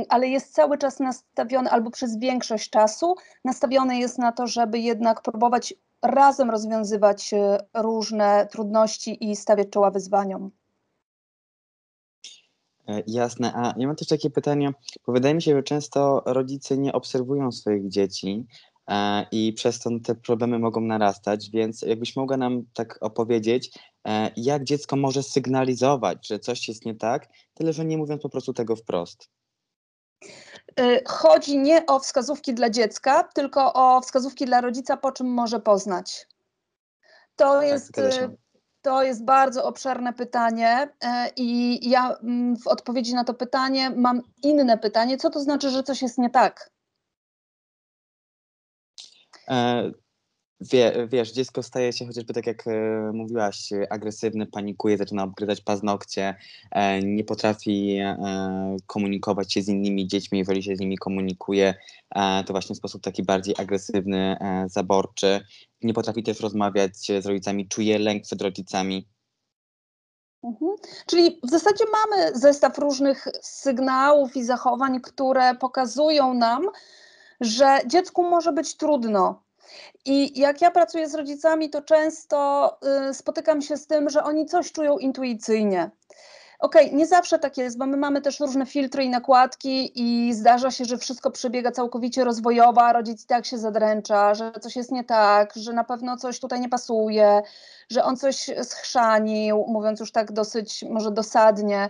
ale 0.09 0.29
jest 0.29 0.55
cały 0.55 0.79
czas 0.79 1.01
nastawiony, 1.01 1.71
albo 1.71 1.91
przez 1.91 2.19
większość 2.19 2.71
czasu, 2.71 3.15
nastawiony 3.45 3.99
jest 3.99 4.19
na 4.19 4.33
to, 4.33 4.47
żeby 4.47 4.79
jednak 4.79 5.23
próbować 5.23 5.75
razem 6.03 6.51
rozwiązywać 6.51 7.35
e, 7.35 7.59
różne 7.75 8.49
trudności 8.51 9.31
i 9.31 9.37
stawiać 9.37 9.69
czoła 9.71 9.91
wyzwaniom. 9.91 10.51
E, 12.89 13.03
Jasne. 13.07 13.53
A 13.55 13.75
ja 13.77 13.87
mam 13.87 13.97
też 13.97 14.09
takie 14.09 14.31
pytanie, 14.31 14.73
bo 15.07 15.13
wydaje 15.13 15.35
mi 15.35 15.43
się, 15.43 15.57
że 15.57 15.63
często 15.63 16.23
rodzice 16.27 16.79
nie 16.79 16.93
obserwują 16.93 17.53
swoich 17.53 17.89
dzieci 17.89 18.47
e, 18.89 19.27
i 19.33 19.53
przez 19.53 19.79
to 19.79 19.91
te 20.05 20.15
problemy 20.15 20.59
mogą 20.59 20.81
narastać, 20.81 21.51
więc 21.51 21.83
jakbyś 21.83 22.17
mogła 22.17 22.37
nam 22.37 22.63
tak 22.75 22.99
opowiedzieć, 23.01 23.71
jak 24.37 24.65
dziecko 24.65 24.97
może 24.97 25.23
sygnalizować, 25.23 26.29
że 26.29 26.39
coś 26.39 26.69
jest 26.69 26.85
nie 26.85 26.95
tak, 26.95 27.29
tyle 27.55 27.73
że 27.73 27.85
nie 27.85 27.99
mówiąc 27.99 28.23
po 28.23 28.29
prostu 28.29 28.53
tego 28.53 28.77
wprost. 28.77 29.31
Y, 30.81 31.03
Chodzi 31.07 31.59
nie 31.59 31.87
o 31.87 31.99
wskazówki 31.99 32.55
dla 32.55 32.71
dziecka, 32.71 33.23
tylko 33.23 33.73
o 33.75 34.01
wskazówki 34.01 34.45
dla 34.45 34.61
rodzica, 34.61 34.97
po 34.97 35.13
czym 35.13 35.27
może 35.27 35.61
poznać. 35.61 36.27
To 37.37 37.63
jest, 37.63 37.87
zgadza 37.87 38.11
się. 38.11 38.25
y, 38.25 38.37
to 38.83 39.03
jest 39.03 39.25
bardzo 39.25 39.65
obszerne 39.65 40.13
pytanie 40.13 40.89
y, 41.05 41.09
i 41.37 41.91
ja 41.91 42.17
mm, 42.23 42.57
w 42.57 42.67
odpowiedzi 42.67 43.15
na 43.15 43.25
to 43.25 43.35
pytanie 43.35 43.91
mam 43.91 44.23
inne 44.43 44.79
pytanie. 44.79 45.17
Co 45.17 45.31
to 45.31 45.41
znaczy, 45.41 45.71
że 45.71 45.83
coś 45.83 46.03
jest 46.03 46.19
nie 46.19 46.31
tak? 46.31 46.71
Wie, 50.61 51.09
wiesz, 51.09 51.33
dziecko 51.33 51.63
staje 51.63 51.93
się 51.93 52.07
chociażby 52.07 52.35
tak 52.35 52.47
jak 52.47 52.67
e, 52.67 52.71
mówiłaś, 53.15 53.73
e, 53.73 53.93
agresywny, 53.93 54.47
panikuje, 54.47 54.99
zaczyna 54.99 55.25
obgryzać 55.25 55.61
paznokcie, 55.61 56.35
e, 56.71 57.03
nie 57.03 57.25
potrafi 57.25 57.97
e, 57.97 58.77
komunikować 58.87 59.53
się 59.53 59.63
z 59.63 59.69
innymi 59.69 60.07
dziećmi, 60.07 60.39
jeżeli 60.39 60.63
się 60.63 60.77
z 60.77 60.81
nimi 60.81 60.99
komunikuje, 60.99 61.75
e, 62.11 62.45
to 62.45 62.53
właśnie 62.53 62.75
w 62.75 62.79
sposób 62.79 63.03
taki 63.03 63.23
bardziej 63.23 63.55
agresywny, 63.59 64.37
e, 64.41 64.65
zaborczy. 64.69 65.41
Nie 65.83 65.95
potrafi 65.95 66.23
też 66.23 66.41
rozmawiać 66.41 66.97
z 66.97 67.27
rodzicami, 67.27 67.69
czuje 67.69 67.99
lęk 67.99 68.23
przed 68.23 68.43
rodzicami. 68.43 69.09
Mhm. 70.45 70.77
Czyli 71.07 71.41
w 71.43 71.51
zasadzie 71.51 71.85
mamy 71.93 72.39
zestaw 72.39 72.79
różnych 72.79 73.29
sygnałów 73.43 74.37
i 74.37 74.45
zachowań, 74.45 75.01
które 75.01 75.55
pokazują 75.55 76.35
nam, 76.35 76.67
że 77.41 77.79
dziecku 77.87 78.31
może 78.31 78.53
być 78.53 78.77
trudno. 78.77 79.50
I 80.05 80.41
jak 80.41 80.61
ja 80.61 80.71
pracuję 80.71 81.09
z 81.09 81.15
rodzicami, 81.15 81.71
to 81.71 81.83
często 81.83 82.79
y, 83.11 83.15
spotykam 83.15 83.63
się 83.63 83.77
z 83.77 83.87
tym, 83.87 84.11
że 84.11 84.25
oni 84.25 84.47
coś 84.47 84.73
czują 84.73 84.99
intuicyjnie. 84.99 85.91
Okej, 86.61 86.95
nie 86.95 87.07
zawsze 87.07 87.39
tak 87.39 87.59
jest, 87.59 87.79
bo 87.79 87.87
my 87.87 87.97
mamy 87.97 88.21
też 88.21 88.41
różne 88.41 88.67
filtry 88.67 89.05
i 89.05 89.11
nakładki 89.11 89.93
i 89.95 90.35
zdarza 90.35 90.71
się, 90.71 90.85
że 90.85 90.99
wszystko 90.99 91.31
przebiega 91.31 91.71
całkowicie 91.71 92.25
rozwojowo, 92.25 92.83
a 92.83 92.93
rodzic 92.93 93.25
i 93.25 93.27
tak 93.27 93.47
się 93.47 93.59
zadręcza, 93.59 94.35
że 94.35 94.53
coś 94.61 94.77
jest 94.77 94.93
nie 94.93 95.05
tak, 95.05 95.53
że 95.57 95.73
na 95.73 95.85
pewno 95.85 96.17
coś 96.17 96.41
tutaj 96.41 96.61
nie 96.61 96.69
pasuje, 96.69 97.43
że 97.91 98.05
on 98.05 98.17
coś 98.17 98.51
schrzanił, 98.63 99.65
mówiąc 99.69 100.01
już 100.01 100.13
tak 100.13 100.33
dosyć 100.33 100.85
może 100.91 101.11
dosadnie. 101.11 101.89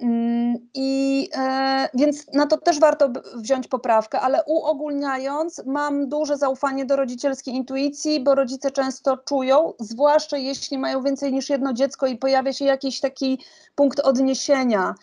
Mm, 0.00 0.68
I 0.74 1.28
e, 1.36 1.88
więc 1.94 2.32
na 2.32 2.46
to 2.46 2.58
też 2.58 2.80
warto 2.80 3.12
wziąć 3.36 3.68
poprawkę, 3.68 4.20
ale 4.20 4.44
uogólniając, 4.46 5.62
mam 5.66 6.08
duże 6.08 6.36
zaufanie 6.36 6.84
do 6.84 6.96
rodzicielskiej 6.96 7.54
intuicji, 7.54 8.20
bo 8.20 8.34
rodzice 8.34 8.70
często 8.70 9.16
czują, 9.16 9.72
zwłaszcza 9.80 10.36
jeśli 10.36 10.78
mają 10.78 11.02
więcej 11.02 11.32
niż 11.32 11.50
jedno 11.50 11.72
dziecko 11.72 12.06
i 12.06 12.16
pojawia 12.16 12.52
się 12.52 12.64
jakiś 12.64 13.00
taki 13.00 13.38
punkt 13.74 14.00
odniesienia, 14.00 14.94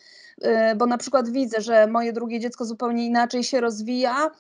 e, 0.42 0.76
bo 0.76 0.86
na 0.86 0.98
przykład 0.98 1.30
widzę, 1.30 1.62
że 1.62 1.88
moje 1.88 2.14
drugie 2.14 2.40
dziecko 2.40 2.66
zupełnie 2.66 3.06
inaczej 3.06 3.44
się 3.44 3.62
rozwija 3.62 4.32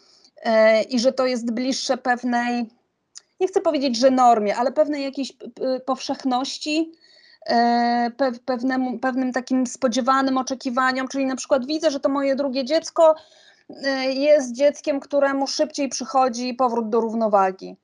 e, 0.44 0.84
i 0.84 1.00
że 1.00 1.14
to 1.14 1.26
jest 1.26 1.52
bliższe 1.52 1.98
pewnej, 1.98 2.70
nie 3.40 3.48
chcę 3.48 3.62
powiedzieć, 3.62 3.98
że 3.98 4.12
normie, 4.12 4.56
ale 4.56 4.72
pewnej 4.72 5.04
jakiejś 5.04 5.34
powszechności 5.86 6.92
pewnemu, 8.46 9.00
pewnym 9.00 9.34
takim 9.34 9.68
spodziewanym 9.68 10.38
oczekiwaniom, 10.38 11.08
czyli 11.08 11.26
na 11.26 11.36
przykład 11.36 11.66
widzę, 11.66 11.92
że 11.92 12.00
to 12.00 12.10
moje 12.10 12.36
drugie 12.36 12.66
dziecko 12.66 13.16
e, 13.70 14.14
jest 14.14 14.56
dzieckiem, 14.56 15.00
któremu 15.00 15.48
szybciej 15.48 15.90
przychodzi 15.90 16.54
powrót 16.54 16.90
do 16.90 17.02
równowagi. 17.02 17.76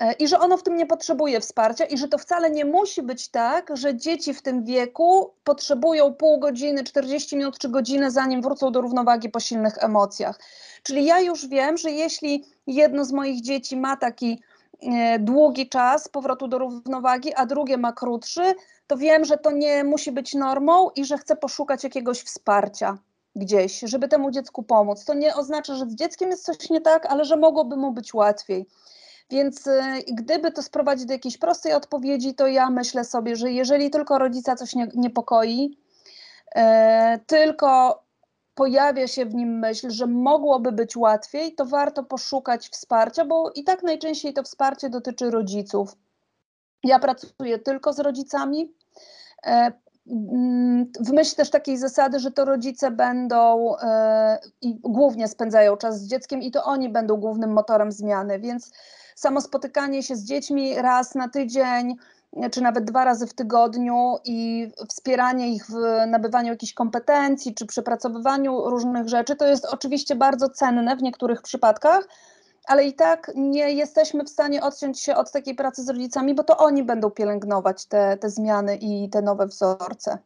E, 0.00 0.12
I 0.12 0.28
że 0.28 0.38
ono 0.38 0.56
w 0.56 0.62
tym 0.62 0.76
nie 0.76 0.86
potrzebuje 0.86 1.40
wsparcia, 1.40 1.84
i 1.84 1.98
że 1.98 2.08
to 2.08 2.18
wcale 2.18 2.50
nie 2.50 2.64
musi 2.64 3.02
być 3.02 3.28
tak, 3.28 3.76
że 3.76 3.96
dzieci 3.96 4.34
w 4.34 4.42
tym 4.42 4.64
wieku 4.64 5.34
potrzebują 5.44 6.14
pół 6.14 6.38
godziny, 6.38 6.84
40 6.84 7.36
minut 7.36 7.58
czy 7.58 7.68
godzinę, 7.68 8.10
zanim 8.10 8.42
wrócą 8.42 8.72
do 8.72 8.80
równowagi 8.80 9.28
po 9.28 9.40
silnych 9.40 9.84
emocjach. 9.84 10.40
Czyli 10.82 11.04
ja 11.04 11.20
już 11.20 11.46
wiem, 11.46 11.76
że 11.76 11.90
jeśli 11.90 12.44
jedno 12.66 13.04
z 13.04 13.12
moich 13.12 13.40
dzieci 13.42 13.76
ma 13.76 13.96
taki 13.96 14.32
e, 14.32 14.49
długi 15.18 15.68
czas 15.68 16.08
powrotu 16.08 16.48
do 16.48 16.58
równowagi, 16.58 17.34
a 17.34 17.46
drugie 17.46 17.76
ma 17.76 17.92
krótszy, 17.92 18.54
to 18.86 18.96
wiem, 18.96 19.24
że 19.24 19.38
to 19.38 19.50
nie 19.50 19.84
musi 19.84 20.12
być 20.12 20.34
normą 20.34 20.90
i 20.96 21.04
że 21.04 21.18
chcę 21.18 21.36
poszukać 21.36 21.84
jakiegoś 21.84 22.20
wsparcia 22.20 22.98
gdzieś, 23.36 23.80
żeby 23.80 24.08
temu 24.08 24.30
dziecku 24.30 24.62
pomóc. 24.62 25.04
To 25.04 25.14
nie 25.14 25.34
oznacza, 25.34 25.74
że 25.74 25.86
z 25.86 25.94
dzieckiem 25.94 26.30
jest 26.30 26.44
coś 26.44 26.70
nie 26.70 26.80
tak, 26.80 27.06
ale 27.06 27.24
że 27.24 27.36
mogłoby 27.36 27.76
mu 27.76 27.92
być 27.92 28.14
łatwiej. 28.14 28.66
Więc 29.30 29.66
y, 29.66 29.80
gdyby 30.12 30.52
to 30.52 30.62
sprowadzić 30.62 31.06
do 31.06 31.12
jakiejś 31.12 31.38
prostej 31.38 31.72
odpowiedzi, 31.72 32.34
to 32.34 32.46
ja 32.46 32.70
myślę 32.70 33.04
sobie, 33.04 33.36
że 33.36 33.52
jeżeli 33.52 33.90
tylko 33.90 34.18
rodzica 34.18 34.56
coś 34.56 34.74
nie, 34.74 34.88
niepokoi, 34.94 35.78
e, 36.54 37.18
tylko 37.26 38.00
pojawia 38.60 39.06
się 39.06 39.26
w 39.26 39.34
nim 39.34 39.58
myśl, 39.58 39.90
że 39.90 40.06
mogłoby 40.06 40.72
być 40.72 40.96
łatwiej, 40.96 41.54
to 41.54 41.66
warto 41.66 42.04
poszukać 42.04 42.68
wsparcia, 42.68 43.24
bo 43.24 43.50
i 43.54 43.64
tak 43.64 43.82
najczęściej 43.82 44.32
to 44.32 44.42
wsparcie 44.42 44.90
dotyczy 44.90 45.30
rodziców. 45.30 45.96
Ja 46.84 46.98
pracuję 46.98 47.58
tylko 47.58 47.92
z 47.92 47.98
rodzicami. 47.98 48.74
e, 49.46 49.72
mm, 50.06 50.92
W 51.00 51.12
myśl 51.12 51.36
też 51.36 51.50
takiej 51.50 51.78
zasady, 51.78 52.18
że 52.18 52.30
to 52.30 52.44
rodzice 52.44 52.90
będą 52.90 53.76
e, 53.76 54.38
i 54.60 54.74
głównie 54.80 55.28
spędzają 55.28 55.76
czas 55.76 56.00
z 56.00 56.06
dzieckiem 56.06 56.42
i 56.42 56.50
to 56.50 56.64
oni 56.64 56.88
będą 56.88 57.16
głównym 57.16 57.52
motorem 57.52 57.92
zmiany, 57.92 58.38
więc 58.38 58.72
samo 59.14 59.40
spotykanie 59.40 60.02
się 60.02 60.16
z 60.16 60.24
dziećmi 60.24 60.74
raz 60.74 61.14
na 61.14 61.28
tydzień, 61.28 61.96
czy 62.50 62.60
nawet 62.60 62.84
dwa 62.84 63.04
razy 63.04 63.26
w 63.26 63.34
tygodniu 63.34 64.16
i 64.24 64.68
wspieranie 64.88 65.54
ich 65.54 65.66
w 65.66 66.06
nabywaniu 66.06 66.48
jakichś 66.48 66.72
kompetencji, 66.72 67.54
czy 67.54 67.66
przepracowywaniu 67.66 68.70
różnych 68.70 69.08
rzeczy, 69.08 69.36
to 69.36 69.46
jest 69.46 69.64
oczywiście 69.64 70.14
bardzo 70.14 70.48
cenne 70.48 70.96
w 70.96 71.02
niektórych 71.02 71.42
przypadkach, 71.42 72.08
ale 72.64 72.84
i 72.84 72.94
tak 72.94 73.32
nie 73.34 73.72
jesteśmy 73.72 74.24
w 74.24 74.28
stanie 74.28 74.62
odciąć 74.62 75.00
się 75.00 75.14
od 75.14 75.32
takiej 75.32 75.54
pracy 75.54 75.82
z 75.82 75.88
rodzicami, 75.88 76.34
bo 76.34 76.44
to 76.44 76.56
oni 76.56 76.82
będą 76.82 77.10
pielęgnować 77.10 77.86
te, 77.86 78.16
te 78.16 78.30
zmiany 78.30 78.76
i 78.76 79.10
te 79.10 79.22
nowe 79.22 79.46
wzorce. 79.46 80.18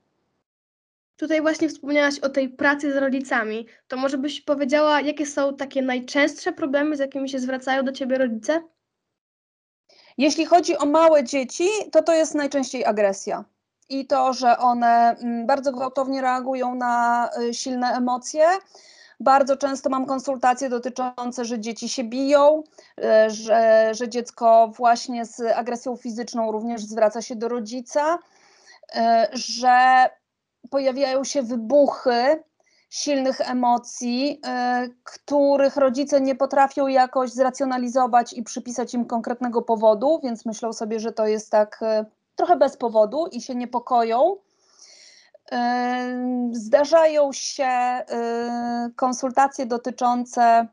Tutaj 1.16 1.42
właśnie 1.42 1.68
wspomniałaś 1.68 2.18
o 2.18 2.28
tej 2.28 2.48
pracy 2.48 2.92
z 2.92 2.96
rodzicami. 2.96 3.66
To 3.88 3.96
może 3.96 4.18
byś 4.18 4.40
powiedziała, 4.40 5.00
jakie 5.00 5.26
są 5.26 5.56
takie 5.56 5.82
najczęstsze 5.82 6.52
problemy, 6.52 6.96
z 6.96 6.98
jakimi 6.98 7.28
się 7.28 7.38
zwracają 7.38 7.84
do 7.84 7.92
ciebie 7.92 8.18
rodzice? 8.18 8.62
Jeśli 10.18 10.46
chodzi 10.46 10.78
o 10.78 10.86
małe 10.86 11.24
dzieci, 11.24 11.68
to 11.92 12.02
to 12.02 12.12
jest 12.12 12.34
najczęściej 12.34 12.84
agresja. 12.84 13.44
I 13.88 14.06
to, 14.06 14.32
że 14.32 14.58
one 14.58 15.16
mm, 15.16 15.46
bardzo 15.46 15.72
gwałtownie 15.72 16.20
reagują 16.20 16.74
na 16.74 17.30
y, 17.38 17.54
silne 17.54 17.92
emocje. 17.92 18.46
Bardzo 19.20 19.56
często 19.56 19.90
mam 19.90 20.06
konsultacje 20.06 20.68
dotyczące, 20.68 21.44
że 21.44 21.60
dzieci 21.60 21.88
się 21.88 22.04
biją, 22.04 22.62
y, 22.98 23.30
że, 23.30 23.90
że 23.94 24.08
dziecko 24.08 24.72
właśnie 24.76 25.24
z 25.24 25.40
agresją 25.40 25.96
fizyczną 25.96 26.52
również 26.52 26.84
zwraca 26.84 27.22
się 27.22 27.36
do 27.36 27.48
rodzica, 27.48 28.18
y, 28.18 28.98
że 29.32 30.08
pojawiają 30.70 31.24
się 31.24 31.42
wybuchy 31.42 32.42
silnych 32.94 33.40
emocji, 33.40 34.40
y, 34.84 34.94
których 35.04 35.76
rodzice 35.76 36.20
nie 36.20 36.34
potrafią 36.34 36.86
jakoś 36.86 37.30
zracjonalizować 37.30 38.32
i 38.32 38.42
przypisać 38.42 38.94
im 38.94 39.04
konkretnego 39.04 39.62
powodu, 39.62 40.20
więc 40.22 40.46
myślą 40.46 40.72
sobie, 40.72 41.00
że 41.00 41.12
to 41.12 41.26
jest 41.26 41.50
tak 41.50 41.82
y, 41.82 42.04
trochę 42.36 42.56
bez 42.56 42.76
powodu 42.76 43.26
i 43.26 43.40
się 43.40 43.54
niepokoją. 43.54 44.36
Y, 45.52 45.56
Zdarzają 46.52 47.32
się 47.32 47.70
konsultacje 48.96 49.66
dotyczące 49.66 50.68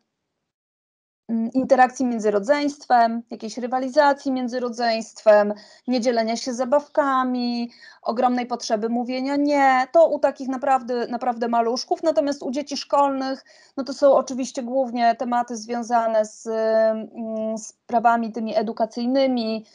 interakcji 1.54 2.06
między 2.06 2.32
rodzeństwem, 2.32 3.22
jakiejś 3.32 3.58
rywalizacji 3.58 4.32
między 4.32 4.60
rodzeństwem, 4.60 5.54
niedzielenia 5.88 6.36
się 6.36 6.54
zabawkami, 6.54 7.72
ogromnej 8.02 8.46
potrzeby 8.46 8.90
mówienia 8.90 9.36
nie. 9.36 9.88
To 9.92 10.08
u 10.08 10.20
takich 10.20 10.48
naprawdę, 10.48 11.08
naprawdę 11.08 11.48
maluszków, 11.48 12.04
natomiast 12.04 12.44
u 12.44 12.52
dzieci 12.52 12.78
szkolnych, 12.78 13.46
no 13.78 13.84
to 13.84 13.94
są 13.94 14.14
oczywiście 14.14 14.64
głównie 14.64 15.16
tematy 15.16 15.58
związane 15.58 16.26
z 16.26 16.48
mm, 16.48 17.58
sprawami 17.58 18.32
tymi 18.32 18.58
edukacyjnymi 18.58 19.66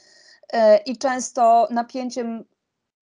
e, 0.52 0.76
i 0.76 0.98
często 0.98 1.68
napięciem 1.70 2.44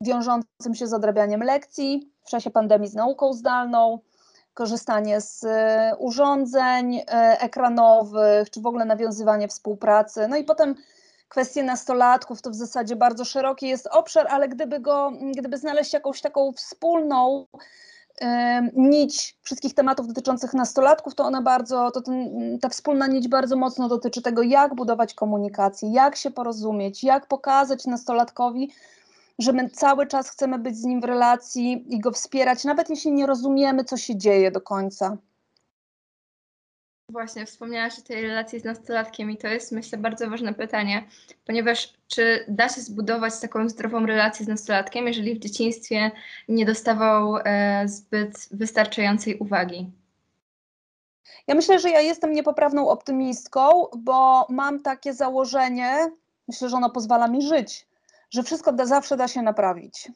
wiążącym 0.00 0.74
się 0.74 0.86
z 0.86 0.92
odrabianiem 0.92 1.42
lekcji 1.42 2.12
w 2.24 2.30
czasie 2.30 2.50
pandemii 2.50 2.88
z 2.88 2.94
nauką 2.94 3.32
zdalną, 3.32 3.98
korzystanie 4.54 5.20
z 5.20 5.44
e, 5.44 5.96
urządzeń 5.98 6.96
e, 6.96 7.02
ekranowych, 7.40 8.50
czy 8.50 8.60
w 8.60 8.66
ogóle 8.66 8.84
nawiązywanie 8.84 9.48
współpracy. 9.48 10.28
No 10.28 10.36
i 10.36 10.44
potem 10.44 10.74
kwestie 11.28 11.62
nastolatków 11.62 12.42
to 12.42 12.50
w 12.50 12.54
zasadzie 12.54 12.96
bardzo 12.96 13.24
szeroki 13.24 13.68
jest 13.68 13.86
obszar, 13.86 14.26
ale 14.30 14.48
gdyby 14.48 14.80
go, 14.80 15.12
gdyby 15.38 15.58
znaleźć 15.58 15.92
jakąś 15.92 16.20
taką 16.20 16.52
wspólną 16.52 17.46
em, 18.20 18.70
nić 18.76 19.38
wszystkich 19.42 19.74
tematów 19.74 20.06
dotyczących 20.06 20.54
nastolatków, 20.54 21.14
to 21.14 21.24
ona 21.24 21.42
bardzo, 21.42 21.90
to 21.90 22.00
ten, 22.00 22.58
ta 22.60 22.68
wspólna 22.68 23.06
nić 23.06 23.28
bardzo 23.28 23.56
mocno 23.56 23.88
dotyczy 23.88 24.22
tego, 24.22 24.42
jak 24.42 24.74
budować 24.74 25.14
komunikację, 25.14 25.92
jak 25.92 26.16
się 26.16 26.30
porozumieć, 26.30 27.04
jak 27.04 27.26
pokazać 27.26 27.86
nastolatkowi, 27.86 28.70
że 29.38 29.52
my 29.52 29.70
cały 29.70 30.06
czas 30.06 30.30
chcemy 30.30 30.58
być 30.58 30.76
z 30.76 30.84
nim 30.84 31.00
w 31.00 31.04
relacji 31.04 31.84
i 31.94 32.00
go 32.00 32.12
wspierać, 32.12 32.64
nawet 32.64 32.90
jeśli 32.90 33.12
nie 33.12 33.26
rozumiemy, 33.26 33.84
co 33.84 33.96
się 33.96 34.16
dzieje 34.16 34.50
do 34.50 34.60
końca. 34.60 35.16
Właśnie, 37.08 37.46
wspomniałaś 37.46 37.98
o 37.98 38.02
tej 38.02 38.22
relacji 38.22 38.60
z 38.60 38.64
nastolatkiem 38.64 39.30
i 39.30 39.36
to 39.36 39.48
jest, 39.48 39.72
myślę, 39.72 39.98
bardzo 39.98 40.30
ważne 40.30 40.54
pytanie, 40.54 41.08
ponieważ 41.46 41.92
czy 42.08 42.44
da 42.48 42.68
się 42.68 42.80
zbudować 42.80 43.40
taką 43.40 43.68
zdrową 43.68 44.06
relację 44.06 44.44
z 44.44 44.48
nastolatkiem, 44.48 45.06
jeżeli 45.06 45.34
w 45.34 45.38
dzieciństwie 45.38 46.10
nie 46.48 46.66
dostawał 46.66 47.36
e, 47.44 47.82
zbyt 47.88 48.48
wystarczającej 48.50 49.38
uwagi? 49.38 49.90
Ja 51.46 51.54
myślę, 51.54 51.78
że 51.78 51.90
ja 51.90 52.00
jestem 52.00 52.32
niepoprawną 52.32 52.88
optymistką, 52.88 53.86
bo 53.98 54.46
mam 54.50 54.82
takie 54.82 55.12
założenie, 55.12 56.10
myślę, 56.48 56.68
że 56.68 56.76
ono 56.76 56.90
pozwala 56.90 57.28
mi 57.28 57.42
żyć, 57.42 57.86
że 58.34 58.42
wszystko 58.42 58.72
da, 58.72 58.86
zawsze 58.86 59.16
da 59.16 59.28
się 59.28 59.42
naprawić. 59.42 60.10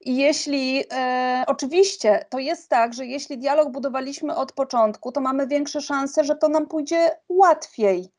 I 0.00 0.16
jeśli, 0.16 0.84
e, 0.92 1.44
oczywiście, 1.46 2.24
to 2.30 2.38
jest 2.38 2.68
tak, 2.68 2.94
że 2.94 3.06
jeśli 3.06 3.38
dialog 3.38 3.70
budowaliśmy 3.70 4.36
od 4.36 4.52
początku, 4.52 5.12
to 5.12 5.20
mamy 5.20 5.46
większe 5.46 5.80
szanse, 5.80 6.24
że 6.24 6.36
to 6.36 6.48
nam 6.48 6.66
pójdzie 6.66 7.10
łatwiej. 7.28 8.12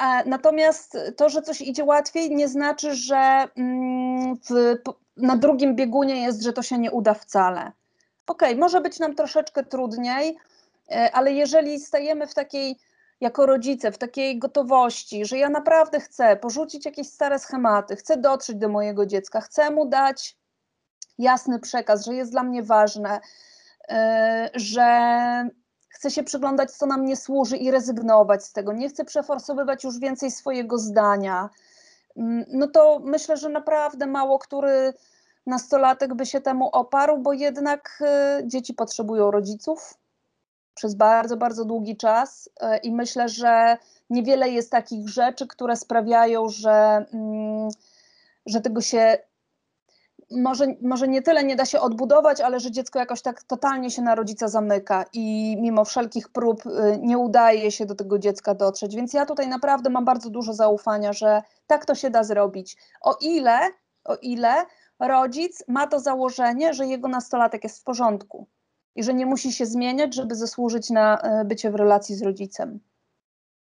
E, 0.00 0.28
natomiast 0.28 0.98
to, 1.16 1.28
że 1.28 1.42
coś 1.42 1.60
idzie 1.60 1.84
łatwiej, 1.84 2.30
nie 2.30 2.48
znaczy, 2.48 2.94
że 2.94 3.48
mm, 3.56 4.36
w, 4.36 4.76
na 5.16 5.36
drugim 5.36 5.76
biegunie 5.76 6.22
jest, 6.22 6.42
że 6.42 6.52
to 6.52 6.62
się 6.62 6.78
nie 6.78 6.90
uda 6.90 7.14
wcale. 7.14 7.72
Okej, 8.26 8.56
może 8.56 8.80
być 8.80 8.98
nam 8.98 9.14
troszeczkę 9.14 9.64
trudniej, 9.64 10.36
e, 10.90 11.10
ale 11.12 11.32
jeżeli 11.32 11.80
stajemy 11.80 12.26
w 12.26 12.34
takiej, 12.34 12.76
jako 13.22 13.46
rodzice, 13.46 13.92
w 13.92 13.98
takiej 13.98 14.38
gotowości, 14.38 15.24
że 15.24 15.38
ja 15.38 15.48
naprawdę 15.48 16.00
chcę 16.00 16.36
porzucić 16.36 16.84
jakieś 16.84 17.08
stare 17.08 17.38
schematy, 17.38 17.96
chcę 17.96 18.16
dotrzeć 18.16 18.56
do 18.56 18.68
mojego 18.68 19.06
dziecka, 19.06 19.40
chcę 19.40 19.70
mu 19.70 19.86
dać 19.86 20.36
jasny 21.18 21.58
przekaz, 21.58 22.04
że 22.04 22.14
jest 22.14 22.30
dla 22.30 22.42
mnie 22.42 22.62
ważne, 22.62 23.20
e, 23.88 24.50
że 24.54 24.88
chcę 25.88 26.10
się 26.10 26.22
przyglądać, 26.22 26.70
co 26.70 26.86
nam 26.86 27.04
nie 27.04 27.16
służy 27.16 27.56
i 27.56 27.70
rezygnować 27.70 28.44
z 28.44 28.52
tego, 28.52 28.72
nie 28.72 28.88
chcę 28.88 29.04
przeforsowywać 29.04 29.84
już 29.84 29.98
więcej 29.98 30.30
swojego 30.30 30.78
zdania, 30.78 31.50
mm, 32.16 32.44
no 32.48 32.68
to 32.68 33.00
myślę, 33.04 33.36
że 33.36 33.48
naprawdę 33.48 34.06
mało 34.06 34.38
który 34.38 34.92
nastolatek 35.46 36.14
by 36.14 36.26
się 36.26 36.40
temu 36.40 36.68
oparł, 36.72 37.18
bo 37.18 37.32
jednak 37.32 38.02
e, 38.06 38.42
dzieci 38.44 38.74
potrzebują 38.74 39.30
rodziców 39.30 39.94
przez 40.74 40.94
bardzo, 40.94 41.36
bardzo 41.36 41.64
długi 41.64 41.96
czas 41.96 42.50
e, 42.60 42.78
i 42.78 42.92
myślę, 42.92 43.28
że 43.28 43.76
niewiele 44.10 44.48
jest 44.48 44.70
takich 44.70 45.08
rzeczy, 45.08 45.46
które 45.46 45.76
sprawiają, 45.76 46.48
że, 46.48 47.06
mm, 47.12 47.68
że 48.46 48.60
tego 48.60 48.80
się 48.80 49.18
może, 50.36 50.66
może 50.82 51.08
nie 51.08 51.22
tyle 51.22 51.44
nie 51.44 51.56
da 51.56 51.64
się 51.64 51.80
odbudować, 51.80 52.40
ale 52.40 52.60
że 52.60 52.70
dziecko 52.70 52.98
jakoś 52.98 53.22
tak 53.22 53.42
totalnie 53.42 53.90
się 53.90 54.02
na 54.02 54.14
rodzica 54.14 54.48
zamyka 54.48 55.04
i 55.12 55.56
mimo 55.60 55.84
wszelkich 55.84 56.28
prób 56.28 56.66
y, 56.66 56.98
nie 57.00 57.18
udaje 57.18 57.70
się 57.70 57.86
do 57.86 57.94
tego 57.94 58.18
dziecka 58.18 58.54
dotrzeć. 58.54 58.96
Więc 58.96 59.12
ja 59.12 59.26
tutaj 59.26 59.48
naprawdę 59.48 59.90
mam 59.90 60.04
bardzo 60.04 60.30
dużo 60.30 60.52
zaufania, 60.52 61.12
że 61.12 61.42
tak 61.66 61.86
to 61.86 61.94
się 61.94 62.10
da 62.10 62.24
zrobić. 62.24 62.76
O 63.00 63.16
ile, 63.20 63.58
o 64.04 64.16
ile 64.16 64.54
rodzic 64.98 65.64
ma 65.68 65.86
to 65.86 66.00
założenie, 66.00 66.74
że 66.74 66.86
jego 66.86 67.08
nastolatek 67.08 67.64
jest 67.64 67.80
w 67.80 67.84
porządku 67.84 68.46
i 68.96 69.02
że 69.02 69.14
nie 69.14 69.26
musi 69.26 69.52
się 69.52 69.66
zmieniać, 69.66 70.14
żeby 70.14 70.34
zasłużyć 70.34 70.90
na 70.90 71.40
y, 71.40 71.44
bycie 71.44 71.70
w 71.70 71.74
relacji 71.74 72.14
z 72.16 72.22
rodzicem. 72.22 72.80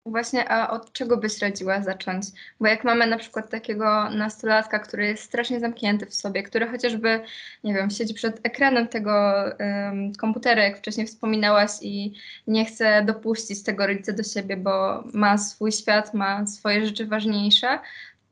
Właśnie, 0.07 0.49
a 0.49 0.71
od 0.71 0.93
czego 0.93 1.17
byś 1.17 1.39
radziła 1.39 1.83
zacząć? 1.83 2.27
Bo 2.61 2.67
jak 2.67 2.85
mamy 2.85 3.07
na 3.07 3.19
przykład 3.19 3.51
takiego 3.51 4.11
nastolatka, 4.11 4.79
który 4.79 5.07
jest 5.07 5.23
strasznie 5.23 5.61
zamknięty 5.61 6.07
w 6.07 6.15
sobie, 6.15 6.43
który 6.43 6.69
chociażby, 6.69 7.21
nie 7.65 7.75
wiem, 7.75 7.91
siedzi 7.91 8.15
przed 8.15 8.41
ekranem 8.43 8.89
tego 8.89 9.35
um, 9.61 10.13
komputera, 10.15 10.63
jak 10.63 10.79
wcześniej 10.79 11.07
wspominałaś, 11.07 11.71
i 11.83 12.15
nie 12.47 12.65
chce 12.65 13.05
dopuścić 13.05 13.63
tego 13.63 13.87
rodzica 13.87 14.13
do 14.13 14.23
siebie, 14.23 14.57
bo 14.57 15.05
ma 15.13 15.39
swój 15.39 15.73
świat, 15.73 16.15
ma 16.15 16.47
swoje 16.47 16.87
rzeczy 16.87 17.07
ważniejsze, 17.07 17.79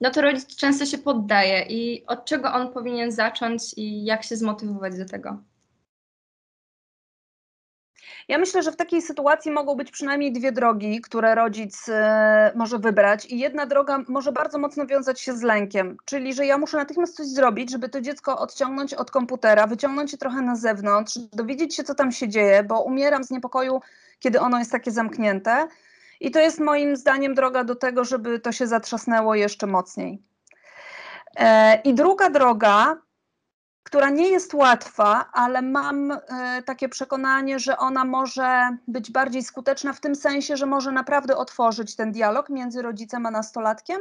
no 0.00 0.10
to 0.10 0.22
rodzic 0.22 0.56
często 0.56 0.86
się 0.86 0.98
poddaje. 0.98 1.62
I 1.68 2.06
od 2.06 2.24
czego 2.24 2.52
on 2.52 2.72
powinien 2.72 3.12
zacząć 3.12 3.62
i 3.76 4.04
jak 4.04 4.24
się 4.24 4.36
zmotywować 4.36 4.98
do 4.98 5.04
tego? 5.06 5.38
Ja 8.28 8.38
myślę, 8.38 8.62
że 8.62 8.72
w 8.72 8.76
takiej 8.76 9.02
sytuacji 9.02 9.50
mogą 9.50 9.74
być 9.74 9.90
przynajmniej 9.90 10.32
dwie 10.32 10.52
drogi, 10.52 11.00
które 11.00 11.34
rodzic 11.34 11.88
e, 11.88 12.52
może 12.54 12.78
wybrać. 12.78 13.26
I 13.26 13.38
jedna 13.38 13.66
droga 13.66 14.04
może 14.08 14.32
bardzo 14.32 14.58
mocno 14.58 14.86
wiązać 14.86 15.20
się 15.20 15.36
z 15.36 15.42
lękiem, 15.42 15.96
czyli 16.04 16.34
że 16.34 16.46
ja 16.46 16.58
muszę 16.58 16.76
natychmiast 16.76 17.16
coś 17.16 17.26
zrobić, 17.26 17.70
żeby 17.70 17.88
to 17.88 18.00
dziecko 18.00 18.38
odciągnąć 18.38 18.94
od 18.94 19.10
komputera, 19.10 19.66
wyciągnąć 19.66 20.12
je 20.12 20.18
trochę 20.18 20.42
na 20.42 20.56
zewnątrz, 20.56 21.18
dowiedzieć 21.32 21.74
się, 21.74 21.84
co 21.84 21.94
tam 21.94 22.12
się 22.12 22.28
dzieje, 22.28 22.62
bo 22.62 22.82
umieram 22.82 23.24
z 23.24 23.30
niepokoju, 23.30 23.80
kiedy 24.18 24.40
ono 24.40 24.58
jest 24.58 24.72
takie 24.72 24.90
zamknięte. 24.90 25.68
I 26.20 26.30
to 26.30 26.40
jest 26.40 26.60
moim 26.60 26.96
zdaniem 26.96 27.34
droga 27.34 27.64
do 27.64 27.74
tego, 27.74 28.04
żeby 28.04 28.38
to 28.38 28.52
się 28.52 28.66
zatrzasnęło 28.66 29.34
jeszcze 29.34 29.66
mocniej. 29.66 30.22
E, 31.36 31.80
I 31.84 31.94
druga 31.94 32.30
droga 32.30 32.96
która 33.88 34.10
nie 34.10 34.28
jest 34.28 34.54
łatwa, 34.54 35.30
ale 35.32 35.62
mam 35.62 36.10
e, 36.10 36.18
takie 36.66 36.88
przekonanie, 36.88 37.58
że 37.58 37.78
ona 37.78 38.04
może 38.04 38.76
być 38.88 39.10
bardziej 39.10 39.42
skuteczna 39.42 39.92
w 39.92 40.00
tym 40.00 40.14
sensie, 40.14 40.56
że 40.56 40.66
może 40.66 40.92
naprawdę 40.92 41.36
otworzyć 41.36 41.96
ten 41.96 42.12
dialog 42.12 42.50
między 42.50 42.82
rodzicem 42.82 43.26
a 43.26 43.30
nastolatkiem. 43.30 44.00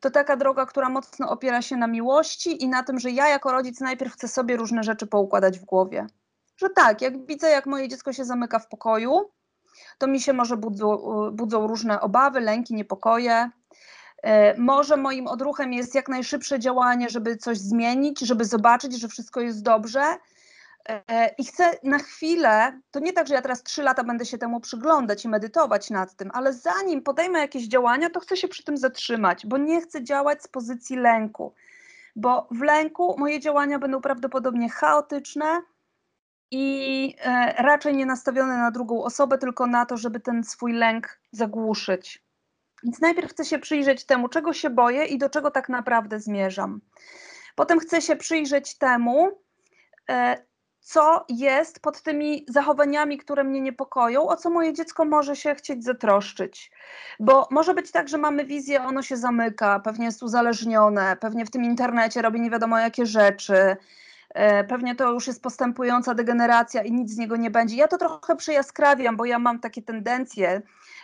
To 0.00 0.10
taka 0.10 0.36
droga, 0.36 0.66
która 0.66 0.88
mocno 0.88 1.30
opiera 1.30 1.62
się 1.62 1.76
na 1.76 1.86
miłości 1.86 2.64
i 2.64 2.68
na 2.68 2.82
tym, 2.82 2.98
że 2.98 3.10
ja 3.10 3.28
jako 3.28 3.52
rodzic 3.52 3.80
najpierw 3.80 4.12
chcę 4.12 4.28
sobie 4.28 4.56
różne 4.56 4.82
rzeczy 4.82 5.06
poukładać 5.06 5.58
w 5.58 5.64
głowie. 5.64 6.06
Że 6.56 6.70
tak, 6.70 7.02
jak 7.02 7.26
widzę, 7.26 7.50
jak 7.50 7.66
moje 7.66 7.88
dziecko 7.88 8.12
się 8.12 8.24
zamyka 8.24 8.58
w 8.58 8.68
pokoju, 8.68 9.30
to 9.98 10.06
mi 10.06 10.20
się 10.20 10.32
może 10.32 10.56
budzą, 10.56 10.98
budzą 11.32 11.66
różne 11.66 12.00
obawy, 12.00 12.40
lęki, 12.40 12.74
niepokoje. 12.74 13.50
E, 14.22 14.58
może 14.58 14.96
moim 14.96 15.26
odruchem 15.26 15.72
jest 15.72 15.94
jak 15.94 16.08
najszybsze 16.08 16.58
działanie, 16.58 17.08
żeby 17.08 17.36
coś 17.36 17.58
zmienić, 17.58 18.20
żeby 18.20 18.44
zobaczyć, 18.44 19.00
że 19.00 19.08
wszystko 19.08 19.40
jest 19.40 19.62
dobrze. 19.62 20.16
E, 20.88 21.34
I 21.38 21.44
chcę 21.44 21.70
na 21.82 21.98
chwilę, 21.98 22.80
to 22.90 23.00
nie 23.00 23.12
tak, 23.12 23.26
że 23.28 23.34
ja 23.34 23.42
teraz 23.42 23.62
trzy 23.62 23.82
lata 23.82 24.04
będę 24.04 24.26
się 24.26 24.38
temu 24.38 24.60
przyglądać 24.60 25.24
i 25.24 25.28
medytować 25.28 25.90
nad 25.90 26.16
tym, 26.16 26.30
ale 26.34 26.52
zanim 26.52 27.02
podejmę 27.02 27.38
jakieś 27.38 27.68
działania, 27.68 28.10
to 28.10 28.20
chcę 28.20 28.36
się 28.36 28.48
przy 28.48 28.64
tym 28.64 28.76
zatrzymać, 28.76 29.46
bo 29.46 29.58
nie 29.58 29.80
chcę 29.80 30.04
działać 30.04 30.42
z 30.42 30.48
pozycji 30.48 30.96
lęku, 30.96 31.54
bo 32.16 32.48
w 32.50 32.62
lęku 32.62 33.16
moje 33.18 33.40
działania 33.40 33.78
będą 33.78 34.00
prawdopodobnie 34.00 34.68
chaotyczne 34.70 35.62
i 36.50 37.14
e, 37.18 37.54
raczej 37.62 37.96
nie 37.96 38.06
nastawione 38.06 38.56
na 38.56 38.70
drugą 38.70 39.04
osobę, 39.04 39.38
tylko 39.38 39.66
na 39.66 39.86
to, 39.86 39.96
żeby 39.96 40.20
ten 40.20 40.44
swój 40.44 40.72
lęk 40.72 41.20
zagłuszyć. 41.32 42.29
Więc 42.84 43.00
najpierw 43.00 43.30
chcę 43.30 43.44
się 43.44 43.58
przyjrzeć 43.58 44.04
temu, 44.04 44.28
czego 44.28 44.52
się 44.52 44.70
boję 44.70 45.04
i 45.04 45.18
do 45.18 45.30
czego 45.30 45.50
tak 45.50 45.68
naprawdę 45.68 46.20
zmierzam. 46.20 46.80
Potem 47.54 47.78
chcę 47.78 48.02
się 48.02 48.16
przyjrzeć 48.16 48.78
temu, 48.78 49.28
e, 50.10 50.50
co 50.80 51.24
jest 51.28 51.80
pod 51.80 52.02
tymi 52.02 52.44
zachowaniami, 52.48 53.18
które 53.18 53.44
mnie 53.44 53.60
niepokoją, 53.60 54.28
o 54.28 54.36
co 54.36 54.50
moje 54.50 54.72
dziecko 54.72 55.04
może 55.04 55.36
się 55.36 55.54
chcieć 55.54 55.84
zatroszczyć. 55.84 56.70
Bo 57.20 57.48
może 57.50 57.74
być 57.74 57.90
tak, 57.90 58.08
że 58.08 58.18
mamy 58.18 58.44
wizję, 58.44 58.82
ono 58.82 59.02
się 59.02 59.16
zamyka, 59.16 59.80
pewnie 59.80 60.04
jest 60.04 60.22
uzależnione, 60.22 61.16
pewnie 61.16 61.46
w 61.46 61.50
tym 61.50 61.64
internecie 61.64 62.22
robi 62.22 62.40
nie 62.40 62.50
wiadomo 62.50 62.78
jakie 62.78 63.06
rzeczy. 63.06 63.76
E, 64.34 64.64
pewnie 64.64 64.94
to 64.94 65.12
już 65.12 65.26
jest 65.26 65.42
postępująca 65.42 66.14
degeneracja 66.14 66.82
i 66.82 66.92
nic 66.92 67.10
z 67.10 67.18
niego 67.18 67.36
nie 67.36 67.50
będzie. 67.50 67.76
Ja 67.76 67.88
to 67.88 67.98
trochę 67.98 68.36
przejaskrawiam, 68.36 69.16
bo 69.16 69.24
ja 69.24 69.38
mam 69.38 69.60
takie 69.60 69.82
tendencje. 69.82 70.62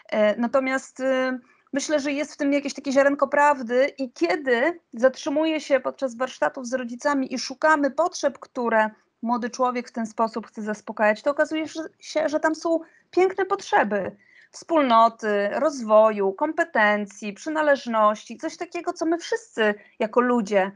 E, 0.09 0.37
natomiast 0.37 1.01
y, 1.01 1.41
myślę, 1.77 2.01
że 2.01 2.13
jest 2.13 2.35
w 2.35 2.37
tym 2.37 2.53
jakieś 2.53 2.75
takie 2.75 2.93
ziarenko 2.93 3.29
prawdy 3.29 3.87
i 3.99 4.13
kiedy 4.13 4.81
zatrzymuje 4.93 5.61
się 5.61 5.81
podczas 5.81 6.17
warsztatów 6.17 6.67
z 6.67 6.73
rodzicami 6.75 7.35
i 7.35 7.39
szukamy 7.39 7.91
potrzeb, 7.91 8.39
które 8.39 8.91
młody 9.23 9.51
człowiek 9.51 9.89
w 9.89 9.93
ten 9.93 10.07
sposób 10.07 10.47
chce 10.47 10.63
zaspokajać, 10.63 11.23
to 11.23 11.31
okazuje 11.31 11.65
się, 12.01 12.29
że 12.29 12.41
tam 12.41 12.55
są 12.55 12.81
piękne 13.11 13.45
potrzeby 13.45 14.17
wspólnoty, 14.51 15.49
rozwoju, 15.53 16.33
kompetencji, 16.33 17.33
przynależności, 17.33 18.39
coś 18.39 18.57
takiego, 18.57 18.93
co 18.93 19.07
my 19.07 19.19
wszyscy 19.19 19.75
jako 19.99 20.21
ludzie 20.21 20.71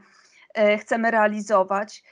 e, 0.53 0.77
chcemy 0.77 1.11
realizować. 1.11 2.03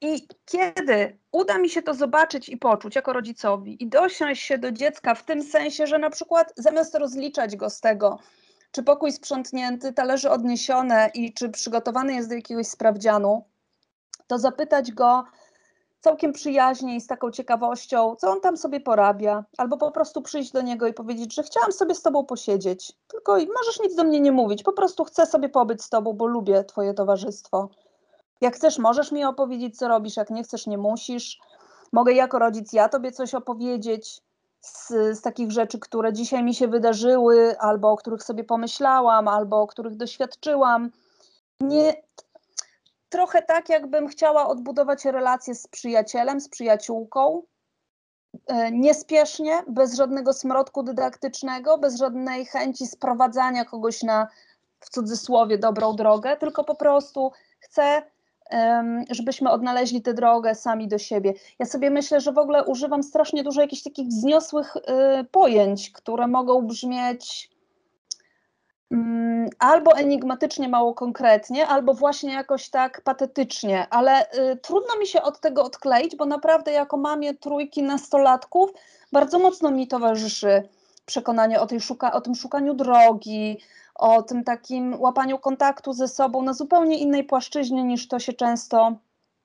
I 0.00 0.28
kiedy 0.44 1.18
uda 1.32 1.58
mi 1.58 1.68
się 1.68 1.82
to 1.82 1.94
zobaczyć 1.94 2.48
i 2.48 2.56
poczuć 2.56 2.96
jako 2.96 3.12
rodzicowi 3.12 3.82
i 3.82 3.88
dosiąść 3.88 4.42
się 4.42 4.58
do 4.58 4.72
dziecka 4.72 5.14
w 5.14 5.24
tym 5.24 5.42
sensie, 5.42 5.86
że 5.86 5.98
na 5.98 6.10
przykład 6.10 6.52
zamiast 6.56 6.94
rozliczać 6.94 7.56
go 7.56 7.70
z 7.70 7.80
tego, 7.80 8.18
czy 8.70 8.82
pokój 8.82 9.12
sprzątnięty, 9.12 9.92
talerze 9.92 10.30
odniesione 10.30 11.10
i 11.14 11.34
czy 11.34 11.48
przygotowany 11.48 12.14
jest 12.14 12.28
do 12.28 12.34
jakiegoś 12.34 12.66
sprawdzianu, 12.66 13.44
to 14.26 14.38
zapytać 14.38 14.92
go 14.92 15.24
całkiem 16.00 16.32
przyjaźnie 16.32 16.96
i 16.96 17.00
z 17.00 17.06
taką 17.06 17.30
ciekawością, 17.30 18.16
co 18.16 18.30
on 18.30 18.40
tam 18.40 18.56
sobie 18.56 18.80
porabia, 18.80 19.44
albo 19.58 19.76
po 19.76 19.90
prostu 19.90 20.22
przyjść 20.22 20.52
do 20.52 20.62
niego 20.62 20.86
i 20.86 20.92
powiedzieć, 20.92 21.34
że 21.34 21.42
chciałam 21.42 21.72
sobie 21.72 21.94
z 21.94 22.02
tobą 22.02 22.24
posiedzieć, 22.24 22.92
tylko 23.08 23.32
możesz 23.32 23.80
nic 23.80 23.94
do 23.94 24.04
mnie 24.04 24.20
nie 24.20 24.32
mówić, 24.32 24.62
po 24.62 24.72
prostu 24.72 25.04
chcę 25.04 25.26
sobie 25.26 25.48
pobyć 25.48 25.82
z 25.82 25.88
tobą, 25.88 26.12
bo 26.12 26.26
lubię 26.26 26.64
twoje 26.64 26.94
towarzystwo. 26.94 27.70
Jak 28.40 28.56
chcesz, 28.56 28.78
możesz 28.78 29.12
mi 29.12 29.24
opowiedzieć, 29.24 29.78
co 29.78 29.88
robisz, 29.88 30.16
jak 30.16 30.30
nie 30.30 30.42
chcesz, 30.42 30.66
nie 30.66 30.78
musisz. 30.78 31.38
Mogę 31.92 32.12
jako 32.12 32.38
rodzic 32.38 32.72
ja 32.72 32.88
tobie 32.88 33.12
coś 33.12 33.34
opowiedzieć 33.34 34.20
z, 34.60 34.88
z 34.88 35.20
takich 35.20 35.52
rzeczy, 35.52 35.78
które 35.78 36.12
dzisiaj 36.12 36.44
mi 36.44 36.54
się 36.54 36.68
wydarzyły, 36.68 37.58
albo 37.58 37.90
o 37.90 37.96
których 37.96 38.22
sobie 38.22 38.44
pomyślałam, 38.44 39.28
albo 39.28 39.62
o 39.62 39.66
których 39.66 39.96
doświadczyłam. 39.96 40.90
Nie, 41.60 41.94
trochę 43.08 43.42
tak, 43.42 43.68
jakbym 43.68 44.08
chciała 44.08 44.46
odbudować 44.48 45.04
relację 45.04 45.54
z 45.54 45.68
przyjacielem, 45.68 46.40
z 46.40 46.48
przyjaciółką. 46.48 47.42
E, 48.46 48.70
niespiesznie, 48.72 49.62
bez 49.68 49.94
żadnego 49.94 50.32
smrodku 50.32 50.82
dydaktycznego, 50.82 51.78
bez 51.78 51.96
żadnej 51.96 52.46
chęci 52.46 52.86
sprowadzania 52.86 53.64
kogoś 53.64 54.02
na 54.02 54.28
w 54.80 54.90
cudzysłowie 54.90 55.58
dobrą 55.58 55.96
drogę, 55.96 56.36
tylko 56.36 56.64
po 56.64 56.74
prostu 56.74 57.32
chcę 57.60 58.02
żebyśmy 59.10 59.50
odnaleźli 59.50 60.02
tę 60.02 60.14
drogę 60.14 60.54
sami 60.54 60.88
do 60.88 60.98
siebie. 60.98 61.34
Ja 61.58 61.66
sobie 61.66 61.90
myślę, 61.90 62.20
że 62.20 62.32
w 62.32 62.38
ogóle 62.38 62.64
używam 62.64 63.02
strasznie 63.02 63.42
dużo 63.42 63.60
jakichś 63.60 63.82
takich 63.82 64.08
wzniosłych 64.08 64.76
y, 64.76 64.80
pojęć, 65.24 65.90
które 65.90 66.26
mogą 66.26 66.62
brzmieć 66.62 67.50
mm, 68.90 69.48
albo 69.58 69.96
enigmatycznie, 69.96 70.68
mało 70.68 70.94
konkretnie, 70.94 71.66
albo 71.66 71.94
właśnie 71.94 72.32
jakoś 72.32 72.70
tak 72.70 73.00
patetycznie, 73.00 73.86
ale 73.90 74.22
y, 74.22 74.56
trudno 74.56 74.98
mi 75.00 75.06
się 75.06 75.22
od 75.22 75.40
tego 75.40 75.64
odkleić, 75.64 76.16
bo 76.16 76.26
naprawdę 76.26 76.72
jako 76.72 76.96
mamie 76.96 77.34
trójki 77.34 77.82
nastolatków 77.82 78.70
bardzo 79.12 79.38
mocno 79.38 79.70
mi 79.70 79.88
towarzyszy 79.88 80.68
przekonanie 81.06 81.60
o, 81.60 81.66
tej 81.66 81.80
szuka, 81.80 82.12
o 82.12 82.20
tym 82.20 82.34
szukaniu 82.34 82.74
drogi, 82.74 83.58
o 83.98 84.22
tym 84.22 84.44
takim 84.44 85.00
łapaniu 85.00 85.38
kontaktu 85.38 85.92
ze 85.92 86.08
sobą 86.08 86.42
na 86.42 86.52
zupełnie 86.52 86.98
innej 86.98 87.24
płaszczyźnie 87.24 87.84
niż 87.84 88.08
to 88.08 88.18
się 88.18 88.32
często 88.32 88.96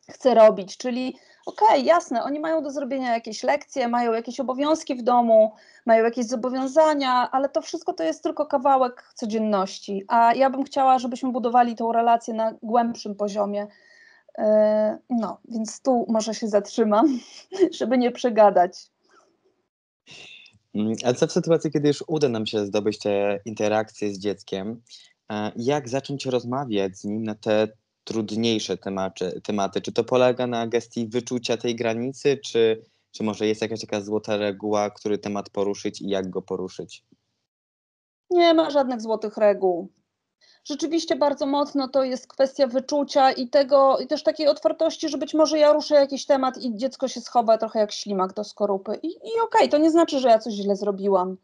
chce 0.09 0.33
robić, 0.33 0.77
czyli 0.77 1.17
okej, 1.45 1.85
jasne, 1.85 2.23
oni 2.23 2.39
mają 2.39 2.63
do 2.63 2.71
zrobienia 2.71 3.13
jakieś 3.13 3.43
lekcje, 3.43 3.87
mają 3.87 4.13
jakieś 4.13 4.39
obowiązki 4.39 4.95
w 4.95 5.01
domu, 5.01 5.51
mają 5.85 6.03
jakieś 6.03 6.25
zobowiązania, 6.25 7.31
ale 7.31 7.49
to 7.49 7.61
wszystko 7.61 7.93
to 7.93 8.03
jest 8.03 8.23
tylko 8.23 8.45
kawałek 8.45 9.11
codzienności, 9.15 10.03
a 10.07 10.33
ja 10.33 10.49
bym 10.49 10.63
chciała, 10.63 10.99
żebyśmy 10.99 11.31
budowali 11.31 11.75
tą 11.75 11.91
relację 11.91 12.33
na 12.33 12.53
głębszym 12.63 13.15
poziomie. 13.15 13.67
E, 14.37 14.97
No, 15.09 15.37
więc 15.47 15.81
tu 15.81 16.05
może 16.09 16.33
się 16.33 16.47
zatrzymam, 16.47 17.19
żeby 17.79 17.97
nie 17.97 18.11
przegadać. 18.11 18.91
Mm, 20.75 20.93
A 21.03 21.13
co 21.13 21.27
w 21.27 21.31
sytuacji, 21.31 21.71
kiedy 21.71 21.88
już 21.88 22.03
uda 22.07 22.29
nam 22.29 22.45
się 22.45 22.65
zdobyć 22.65 22.99
te 22.99 23.39
interakcje 23.45 24.13
z 24.13 24.19
dzieckiem? 24.19 24.81
e, 25.31 25.51
Jak 25.55 25.89
zacząć 25.89 26.25
rozmawiać 26.25 26.97
z 26.97 27.03
nim 27.03 27.23
na 27.23 27.36
te 27.36 27.67
trudniejsze 28.03 28.77
tematy? 28.77 29.41
tematy? 29.43 29.81
Czy 29.81 29.91
to 29.91 30.03
polega 30.03 30.47
na 30.47 30.67
gestii 30.67 31.07
wyczucia 31.07 31.57
tej 31.57 31.75
granicy, 31.75 32.38
czy, 32.38 32.86
czy 33.12 33.23
może 33.23 33.47
jest 33.47 33.62
jakaś 33.62 33.81
taka 33.81 34.01
złota 34.01 34.38
reguła, 34.38 34.89
który 34.89 35.17
temat 35.17 35.49
poruszyć 35.49 36.01
i 36.01 36.10
jak 36.10 36.29
go 36.29 36.41
poruszyć? 36.41 37.03
Nie 38.29 38.53
ma 38.53 38.69
żadnych 38.69 39.01
złotych 39.01 39.38
reguł. 39.38 39.91
Rzeczywiście 40.63 41.15
bardzo 41.15 41.45
mocno 41.45 41.88
to 41.88 42.04
jest 42.04 42.28
kwestia 42.28 42.67
wyczucia 42.67 43.32
i 43.32 43.47
tego, 43.47 43.97
i 44.00 44.08
też 44.08 44.24
takiej 44.24 44.47
otwartości, 44.47 45.10
że 45.10 45.17
być 45.17 45.34
może 45.34 45.60
ja 45.60 45.74
ruszę 45.74 45.95
jakiś 45.95 46.26
temat 46.26 46.58
i 46.58 46.76
dziecko 46.76 47.08
się 47.08 47.21
schowa 47.21 47.58
trochę 47.58 47.80
jak 47.80 47.91
ślimak 47.91 48.34
do 48.34 48.43
skorupy. 48.43 49.00
I, 49.04 49.08
i 49.08 49.39
okej, 49.43 49.69
to 49.69 49.78
nie 49.78 49.91
znaczy, 49.91 50.19
że 50.19 50.30
ja 50.30 50.39
coś 50.39 50.54
źle 50.54 50.76
zrobiłam. 50.76 51.38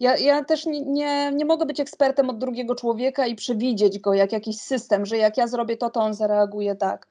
Ja, 0.00 0.16
ja 0.16 0.44
też 0.44 0.66
nie, 0.66 0.80
nie, 0.80 1.32
nie 1.32 1.44
mogę 1.44 1.66
być 1.66 1.80
ekspertem 1.80 2.30
od 2.30 2.38
drugiego 2.38 2.74
człowieka 2.74 3.26
i 3.26 3.34
przewidzieć 3.34 3.98
go 3.98 4.14
jak 4.14 4.32
jakiś 4.32 4.60
system, 4.60 5.06
że 5.06 5.16
jak 5.16 5.36
ja 5.36 5.46
zrobię 5.46 5.76
to, 5.76 5.90
to 5.90 6.00
on 6.00 6.14
zareaguje 6.14 6.76
tak. 6.76 7.06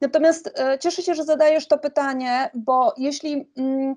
Natomiast 0.00 0.58
e, 0.58 0.78
cieszę 0.78 1.02
się, 1.02 1.14
że 1.14 1.24
zadajesz 1.24 1.68
to 1.68 1.78
pytanie, 1.78 2.50
bo 2.54 2.94
jeśli 2.96 3.48
mm, 3.56 3.94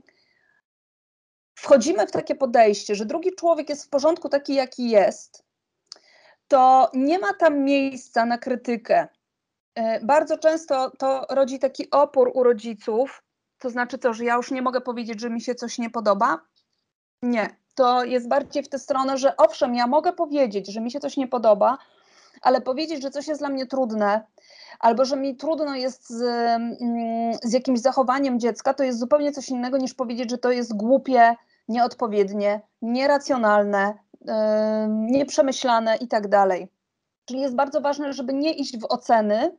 wchodzimy 1.55 2.07
w 2.07 2.11
takie 2.11 2.35
podejście, 2.35 2.95
że 2.95 3.05
drugi 3.05 3.35
człowiek 3.35 3.69
jest 3.69 3.85
w 3.85 3.89
porządku 3.89 4.29
taki, 4.29 4.53
jaki 4.53 4.89
jest, 4.89 5.42
to 6.47 6.89
nie 6.93 7.19
ma 7.19 7.33
tam 7.33 7.59
miejsca 7.59 8.25
na 8.25 8.37
krytykę. 8.37 9.07
E, 9.75 10.05
Bardzo 10.05 10.37
często 10.37 10.91
to 10.97 11.25
rodzi 11.29 11.59
taki 11.59 11.91
opór 11.91 12.31
u 12.33 12.43
rodziców, 12.43 13.23
to 13.59 13.69
znaczy 13.69 13.97
to, 13.97 14.13
że 14.13 14.25
ja 14.25 14.35
już 14.35 14.51
nie 14.51 14.61
mogę 14.61 14.81
powiedzieć, 14.81 15.21
że 15.21 15.29
mi 15.29 15.41
się 15.41 15.55
coś 15.55 15.77
nie 15.77 15.89
podoba. 15.89 16.39
Nie, 17.21 17.49
to 17.75 18.03
jest 18.03 18.27
bardziej 18.27 18.63
w 18.63 18.69
tę 18.69 18.79
stronę, 18.79 19.17
że 19.17 19.37
owszem, 19.37 19.75
ja 19.75 19.87
mogę 19.87 20.13
powiedzieć, 20.13 20.67
że 20.67 20.81
mi 20.81 20.91
się 20.91 20.99
coś 20.99 21.17
nie 21.17 21.27
podoba, 21.27 21.77
ale 22.41 22.61
powiedzieć, 22.61 23.01
że 23.01 23.09
coś 23.09 23.27
jest 23.27 23.41
dla 23.41 23.49
mnie 23.49 23.65
trudne, 23.65 24.25
albo 24.79 25.05
że 25.05 25.17
mi 25.17 25.35
trudno 25.35 25.75
jest 25.75 26.09
z, 26.09 26.21
mm, 26.21 27.33
z 27.43 27.53
jakimś 27.53 27.79
zachowaniem 27.79 28.39
dziecka, 28.39 28.73
to 28.73 28.83
jest 28.83 28.99
zupełnie 28.99 29.31
coś 29.31 29.49
innego 29.49 29.77
niż 29.77 29.93
powiedzieć, 29.93 30.29
że 30.29 30.37
to 30.37 30.51
jest 30.51 30.73
głupie, 30.73 31.35
nieodpowiednie, 31.67 32.61
nieracjonalne, 32.81 33.93
nieprzemyślane 34.87 35.95
i 35.95 36.07
tak 36.07 36.27
dalej. 36.27 36.67
Czyli 37.25 37.41
jest 37.41 37.55
bardzo 37.55 37.81
ważne, 37.81 38.13
żeby 38.13 38.33
nie 38.33 38.53
iść 38.53 38.79
w 38.79 38.85
oceny, 38.89 39.57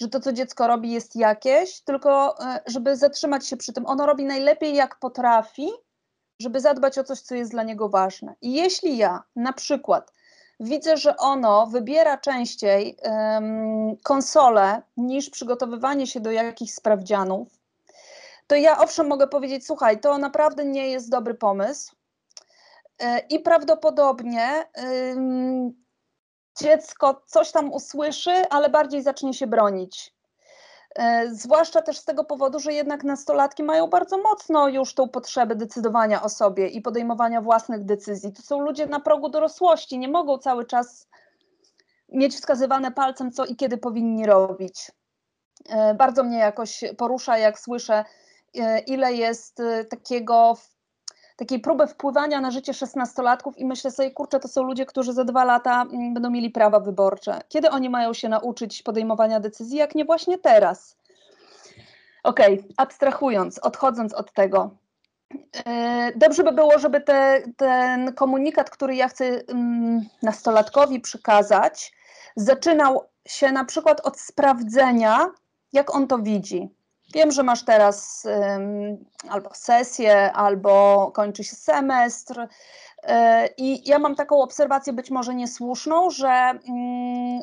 że 0.00 0.08
to, 0.08 0.20
co 0.20 0.32
dziecko 0.32 0.66
robi, 0.66 0.90
jest 0.90 1.16
jakieś, 1.16 1.80
tylko 1.80 2.36
yy, 2.40 2.72
żeby 2.72 2.96
zatrzymać 2.96 3.46
się 3.46 3.56
przy 3.56 3.72
tym. 3.72 3.86
Ono 3.86 4.06
robi 4.06 4.24
najlepiej, 4.24 4.74
jak 4.74 4.98
potrafi, 4.98 5.68
żeby 6.40 6.60
zadbać 6.60 6.98
o 6.98 7.04
coś, 7.04 7.20
co 7.20 7.34
jest 7.34 7.50
dla 7.50 7.62
niego 7.62 7.88
ważne. 7.88 8.34
I 8.42 8.52
jeśli 8.52 8.96
ja 8.96 9.22
na 9.36 9.52
przykład 9.52 10.12
widzę, 10.60 10.96
że 10.96 11.16
ono 11.16 11.66
wybiera 11.66 12.18
częściej 12.18 12.96
um, 13.02 13.96
konsolę 14.04 14.82
niż 14.96 15.30
przygotowywanie 15.30 16.06
się 16.06 16.20
do 16.20 16.30
jakichś 16.30 16.72
sprawdzianów, 16.72 17.48
to 18.46 18.56
ja 18.56 18.78
owszem 18.78 19.06
mogę 19.06 19.28
powiedzieć, 19.28 19.66
słuchaj, 19.66 20.00
to 20.00 20.18
naprawdę 20.18 20.64
nie 20.64 20.88
jest 20.88 21.10
dobry 21.10 21.34
pomysł 21.34 21.92
e, 21.92 21.97
i 23.30 23.40
prawdopodobnie 23.40 24.64
dziecko 26.60 27.22
coś 27.26 27.52
tam 27.52 27.72
usłyszy, 27.72 28.30
ale 28.50 28.70
bardziej 28.70 29.02
zacznie 29.02 29.34
się 29.34 29.46
bronić. 29.46 30.14
E, 30.96 31.28
Zwłaszcza 31.34 31.82
też 31.82 31.98
z 31.98 32.04
tego 32.04 32.24
powodu, 32.24 32.60
że 32.60 32.72
jednak 32.72 33.04
nastolatki 33.04 33.62
mają 33.62 33.86
bardzo 33.86 34.18
mocno 34.18 34.68
już 34.68 34.94
tą 34.94 35.08
potrzebę 35.08 35.54
decydowania 35.56 36.22
o 36.22 36.28
sobie 36.28 36.68
i 36.68 36.82
podejmowania 36.82 37.40
własnych 37.40 37.84
decyzji. 37.84 38.32
To 38.32 38.42
są 38.42 38.60
ludzie 38.60 38.86
na 38.86 39.00
progu 39.00 39.28
dorosłości, 39.28 39.98
nie 39.98 40.08
mogą 40.08 40.38
cały 40.38 40.66
czas 40.66 41.08
mieć 42.08 42.34
wskazywane 42.34 42.92
palcem, 42.92 43.32
co 43.32 43.44
i 43.44 43.56
kiedy 43.56 43.78
powinni 43.78 44.26
robić. 44.26 44.92
E, 45.68 45.94
Bardzo 45.94 46.24
mnie 46.24 46.38
jakoś 46.38 46.84
porusza, 46.98 47.38
jak 47.38 47.58
słyszę, 47.58 48.04
e, 48.58 48.78
ile 48.78 49.12
jest 49.12 49.60
e, 49.60 49.84
takiego, 49.84 50.56
takiej 51.38 51.60
próby 51.60 51.86
wpływania 51.86 52.40
na 52.40 52.50
życie 52.50 52.74
szesnastolatków 52.74 53.58
i 53.58 53.64
myślę 53.64 53.90
sobie, 53.90 54.10
kurczę, 54.10 54.40
to 54.40 54.48
są 54.48 54.62
ludzie, 54.62 54.86
którzy 54.86 55.12
za 55.12 55.24
dwa 55.24 55.44
lata 55.44 55.82
mm, 55.82 56.14
będą 56.14 56.30
mieli 56.30 56.50
prawa 56.50 56.80
wyborcze. 56.80 57.40
Kiedy 57.48 57.70
oni 57.70 57.90
mają 57.90 58.14
się 58.14 58.28
nauczyć 58.28 58.82
podejmowania 58.82 59.40
decyzji, 59.40 59.78
jak 59.78 59.94
nie 59.94 60.04
właśnie 60.04 60.38
teraz? 60.38 60.96
Okej, 62.22 62.64
abstrahując, 62.76 63.58
odchodząc 63.58 64.14
od 64.14 64.32
tego, 64.32 64.70
e, 65.66 66.12
dobrze 66.16 66.44
by 66.44 66.52
było, 66.52 66.78
żeby 66.78 67.00
te, 67.00 67.42
ten 67.56 68.12
komunikat, 68.14 68.70
który 68.70 68.96
ja 68.96 69.08
chcę 69.08 69.24
mm, 69.24 70.00
nastolatkowi 70.22 71.00
przekazać, 71.00 71.92
zaczynał 72.36 73.04
się 73.26 73.52
na 73.52 73.64
przykład 73.64 74.00
od 74.00 74.20
sprawdzenia, 74.20 75.30
jak 75.72 75.94
on 75.94 76.06
to 76.06 76.18
widzi. 76.18 76.77
Wiem, 77.14 77.30
że 77.32 77.42
masz 77.42 77.64
teraz 77.64 78.24
ym, 78.24 79.04
albo 79.28 79.50
sesję, 79.54 80.32
albo 80.32 81.10
kończy 81.14 81.44
się 81.44 81.56
semestr. 81.56 82.40
y, 82.40 82.48
I 83.56 83.88
ja 83.88 83.98
mam 83.98 84.14
taką 84.14 84.42
obserwację, 84.42 84.92
być 84.92 85.10
może 85.10 85.34
niesłuszną, 85.34 86.10
że 86.10 86.28
mm, 86.28 87.40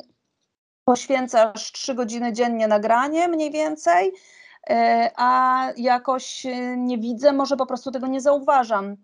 poświęcasz 0.84 1.72
trzy 1.72 1.94
godziny 1.94 2.32
dziennie 2.32 2.68
nagranie 2.68 3.28
mniej 3.28 3.50
więcej, 3.50 4.08
y, 4.08 4.74
a 5.16 5.68
jakoś 5.76 6.46
y, 6.46 6.76
nie 6.78 6.98
widzę, 6.98 7.32
może 7.32 7.56
po 7.56 7.66
prostu 7.66 7.90
tego 7.90 8.06
nie 8.06 8.20
zauważam, 8.20 8.96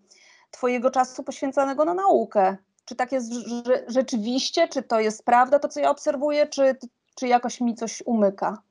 Twojego 0.50 0.90
czasu 0.90 1.22
poświęcanego 1.22 1.84
na 1.84 1.94
naukę. 1.94 2.56
Czy 2.84 2.96
tak 2.96 3.12
jest 3.12 3.32
rze- 3.32 3.82
rzeczywiście, 3.86 4.68
czy 4.68 4.82
to 4.82 5.00
jest 5.00 5.24
prawda, 5.24 5.58
to 5.58 5.68
co 5.68 5.80
ja 5.80 5.90
obserwuję, 5.90 6.46
czy, 6.46 6.76
czy 7.14 7.28
jakoś 7.28 7.60
mi 7.60 7.74
coś 7.74 8.02
umyka? 8.06 8.62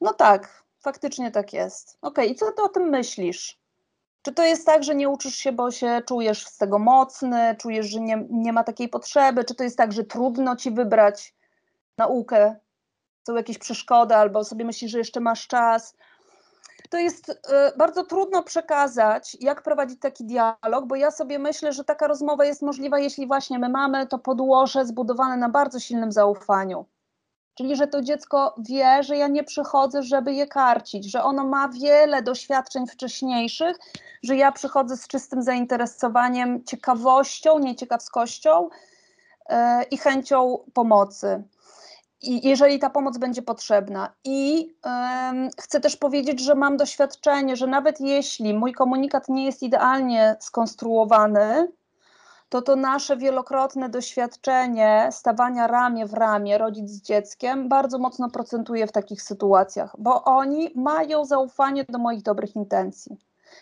No 0.00 0.12
tak, 0.12 0.61
faktycznie 0.82 1.30
tak 1.30 1.52
jest. 1.52 1.98
Okej, 2.02 2.30
i 2.30 2.34
co 2.34 2.52
ty 2.52 2.62
o 2.62 2.68
tym 2.68 2.82
myślisz? 2.82 3.62
Czy 4.22 4.32
to 4.32 4.42
jest 4.42 4.66
tak, 4.66 4.84
że 4.84 4.94
nie 4.94 5.08
uczysz 5.08 5.34
się, 5.34 5.52
bo 5.52 5.70
się 5.70 6.02
czujesz 6.06 6.46
z 6.46 6.56
tego 6.56 6.78
mocny, 6.78 7.56
czujesz, 7.58 7.86
że 7.86 8.00
nie, 8.00 8.26
nie 8.30 8.52
ma 8.52 8.64
takiej 8.64 8.88
potrzeby? 8.88 9.44
Czy 9.44 9.54
to 9.54 9.64
jest 9.64 9.76
tak, 9.76 9.92
że 9.92 10.04
trudno 10.04 10.56
ci 10.56 10.70
wybrać 10.70 11.34
naukę? 11.98 12.56
Są 13.26 13.34
jakieś 13.34 13.58
przeszkody, 13.58 14.14
albo 14.16 14.44
sobie 14.44 14.64
myślisz, 14.64 14.90
że 14.90 14.98
jeszcze 14.98 15.20
masz 15.20 15.46
czas? 15.46 15.94
To 16.90 16.98
jest 16.98 17.28
y, 17.28 17.34
bardzo 17.76 18.04
trudno 18.04 18.42
przekazać, 18.42 19.36
jak 19.40 19.62
prowadzić 19.62 20.00
taki 20.00 20.24
dialog, 20.24 20.86
bo 20.86 20.96
ja 20.96 21.10
sobie 21.10 21.38
myślę, 21.38 21.72
że 21.72 21.84
taka 21.84 22.06
rozmowa 22.06 22.44
jest 22.44 22.62
możliwa, 22.62 22.98
jeśli 22.98 23.26
właśnie 23.26 23.58
my 23.58 23.68
mamy 23.68 24.06
to 24.06 24.18
podłoże 24.18 24.86
zbudowane 24.86 25.36
na 25.36 25.48
bardzo 25.48 25.80
silnym 25.80 26.12
zaufaniu. 26.12 26.86
Czyli, 27.54 27.76
że 27.76 27.86
to 27.86 28.02
dziecko 28.02 28.54
wie, 28.58 29.02
że 29.02 29.16
ja 29.16 29.28
nie 29.28 29.44
przychodzę, 29.44 30.02
żeby 30.02 30.32
je 30.32 30.46
karcić, 30.46 31.10
że 31.10 31.22
ono 31.22 31.44
ma 31.44 31.68
wiele 31.68 32.22
doświadczeń 32.22 32.86
wcześniejszych, 32.86 33.76
że 34.22 34.36
ja 34.36 34.52
przychodzę 34.52 34.96
z 34.96 35.06
czystym 35.06 35.42
zainteresowaniem, 35.42 36.64
ciekawością, 36.64 37.58
nieciekawskością 37.58 38.68
yy, 39.48 39.56
i 39.90 39.96
chęcią 39.98 40.58
pomocy. 40.74 41.44
I 42.22 42.48
jeżeli 42.48 42.78
ta 42.78 42.90
pomoc 42.90 43.18
będzie 43.18 43.42
potrzebna. 43.42 44.14
I 44.24 44.68
chcę 45.60 45.80
też 45.80 45.96
powiedzieć, 45.96 46.40
że 46.40 46.54
mam 46.54 46.76
doświadczenie, 46.76 47.56
że 47.56 47.66
nawet 47.66 48.00
jeśli 48.00 48.54
mój 48.54 48.72
komunikat 48.72 49.28
nie 49.28 49.44
jest 49.44 49.62
idealnie 49.62 50.36
skonstruowany, 50.40 51.72
to 52.52 52.62
to 52.62 52.76
nasze 52.76 53.16
wielokrotne 53.16 53.88
doświadczenie 53.88 55.08
stawania 55.10 55.66
ramię 55.66 56.06
w 56.06 56.12
ramię 56.12 56.58
rodzic 56.58 56.90
z 56.90 57.02
dzieckiem 57.02 57.68
bardzo 57.68 57.98
mocno 57.98 58.30
procentuje 58.30 58.86
w 58.86 58.92
takich 58.92 59.22
sytuacjach, 59.22 59.96
bo 59.98 60.24
oni 60.24 60.72
mają 60.76 61.24
zaufanie 61.24 61.84
do 61.88 61.98
moich 61.98 62.22
dobrych 62.22 62.56
intencji. 62.56 63.16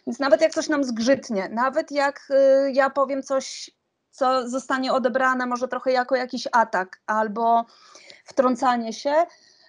Więc 0.07 0.19
nawet 0.19 0.41
jak 0.41 0.53
coś 0.53 0.69
nam 0.69 0.85
zgrzytnie, 0.85 1.49
nawet 1.49 1.91
jak 1.91 2.29
y, 2.31 2.73
ja 2.73 2.91
powiem 2.91 3.23
coś, 3.23 3.71
co 4.11 4.49
zostanie 4.49 4.93
odebrane 4.93 5.47
może 5.47 5.69
trochę 5.69 5.93
jako 5.93 6.17
jakiś 6.17 6.49
atak 6.53 7.01
albo 7.07 7.65
wtrącanie 8.25 8.93
się, 8.93 9.15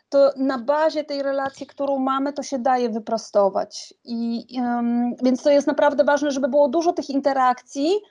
to 0.09 0.31
na 0.37 0.57
bazie 0.57 1.03
tej 1.03 1.23
relacji, 1.23 1.67
którą 1.67 1.99
mamy, 1.99 2.33
to 2.33 2.43
się 2.43 2.59
daje 2.59 2.89
wyprostować. 2.89 3.93
I, 4.03 4.47
więc 5.23 5.43
to 5.43 5.49
jest 5.49 5.67
naprawdę 5.67 6.03
ważne, 6.03 6.31
żeby 6.31 6.47
było 6.47 6.69
dużo 6.69 6.93
tych 6.93 7.09
interakcji, 7.09 8.01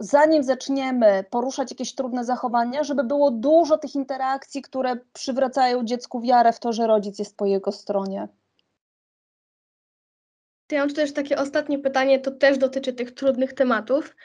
zanim 0.00 0.42
zaczniemy 0.42 1.24
poruszać 1.30 1.70
jakieś 1.70 1.94
trudne 1.94 2.24
zachowania, 2.24 2.84
żeby 2.84 3.04
było 3.04 3.30
dużo 3.30 3.78
tych 3.78 3.94
interakcji, 3.94 4.62
które 4.62 4.96
przywracają 5.12 5.84
dziecku 5.84 6.20
wiarę 6.20 6.52
w 6.52 6.60
to, 6.60 6.72
że 6.72 6.86
rodzic 6.86 7.18
jest 7.18 7.36
po 7.36 7.46
jego 7.46 7.72
stronie. 7.72 8.28
Ja 10.70 10.78
mam 10.78 10.88
tu 10.88 10.94
też 10.94 11.12
takie 11.12 11.38
ostatnie 11.38 11.78
pytanie, 11.78 12.20
to 12.20 12.30
też 12.30 12.58
dotyczy 12.58 12.92
tych 12.92 13.14
trudnych 13.14 13.52
tematów. 13.52 14.16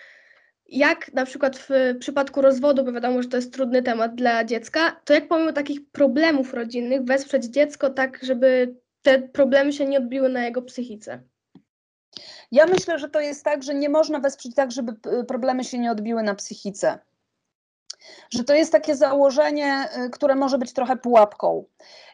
Jak 0.67 1.13
na 1.13 1.25
przykład 1.25 1.57
w 1.57 1.69
przypadku 1.99 2.41
rozwodu, 2.41 2.83
bo 2.83 2.91
wiadomo, 2.91 3.23
że 3.23 3.29
to 3.29 3.37
jest 3.37 3.53
trudny 3.53 3.83
temat 3.83 4.15
dla 4.15 4.43
dziecka, 4.43 5.01
to 5.05 5.13
jak 5.13 5.27
pomimo 5.27 5.53
takich 5.53 5.91
problemów 5.91 6.53
rodzinnych 6.53 7.03
wesprzeć 7.03 7.45
dziecko 7.45 7.89
tak, 7.89 8.19
żeby 8.23 8.75
te 9.01 9.21
problemy 9.21 9.73
się 9.73 9.85
nie 9.85 9.97
odbiły 9.97 10.29
na 10.29 10.45
jego 10.45 10.61
psychice? 10.61 11.23
Ja 12.51 12.65
myślę, 12.65 12.99
że 12.99 13.09
to 13.09 13.19
jest 13.19 13.43
tak, 13.43 13.63
że 13.63 13.75
nie 13.75 13.89
można 13.89 14.19
wesprzeć 14.19 14.55
tak, 14.55 14.71
żeby 14.71 14.93
p- 14.93 15.23
problemy 15.23 15.63
się 15.63 15.79
nie 15.79 15.91
odbiły 15.91 16.23
na 16.23 16.35
psychice. 16.35 16.99
Że 18.29 18.43
to 18.43 18.53
jest 18.53 18.71
takie 18.71 18.95
założenie, 18.95 19.89
y, 20.05 20.09
które 20.09 20.35
może 20.35 20.57
być 20.57 20.73
trochę 20.73 20.97
pułapką. 20.97 21.65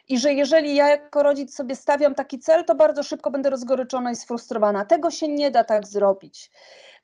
I 0.08 0.18
że 0.18 0.32
jeżeli 0.32 0.74
ja 0.74 0.88
jako 0.88 1.22
rodzic 1.22 1.54
sobie 1.54 1.76
stawiam 1.76 2.14
taki 2.14 2.38
cel, 2.38 2.64
to 2.64 2.74
bardzo 2.74 3.02
szybko 3.02 3.30
będę 3.30 3.50
rozgoryczona 3.50 4.10
i 4.10 4.16
sfrustrowana. 4.16 4.84
Tego 4.84 5.10
się 5.10 5.28
nie 5.28 5.50
da 5.50 5.64
tak 5.64 5.86
zrobić. 5.86 6.50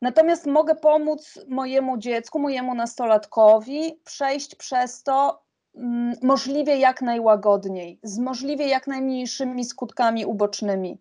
Natomiast 0.02 0.46
mogę 0.46 0.74
pomóc 0.74 1.38
mojemu 1.48 1.98
dziecku, 1.98 2.38
mojemu 2.38 2.74
nastolatkowi 2.74 4.00
przejść 4.04 4.54
przez 4.54 5.02
to 5.02 5.42
mm, 5.74 6.14
możliwie 6.22 6.76
jak 6.76 7.02
najłagodniej, 7.02 8.00
z 8.02 8.18
możliwie 8.18 8.68
jak 8.68 8.86
najmniejszymi 8.86 9.64
skutkami 9.64 10.26
ubocznymi. 10.26 10.98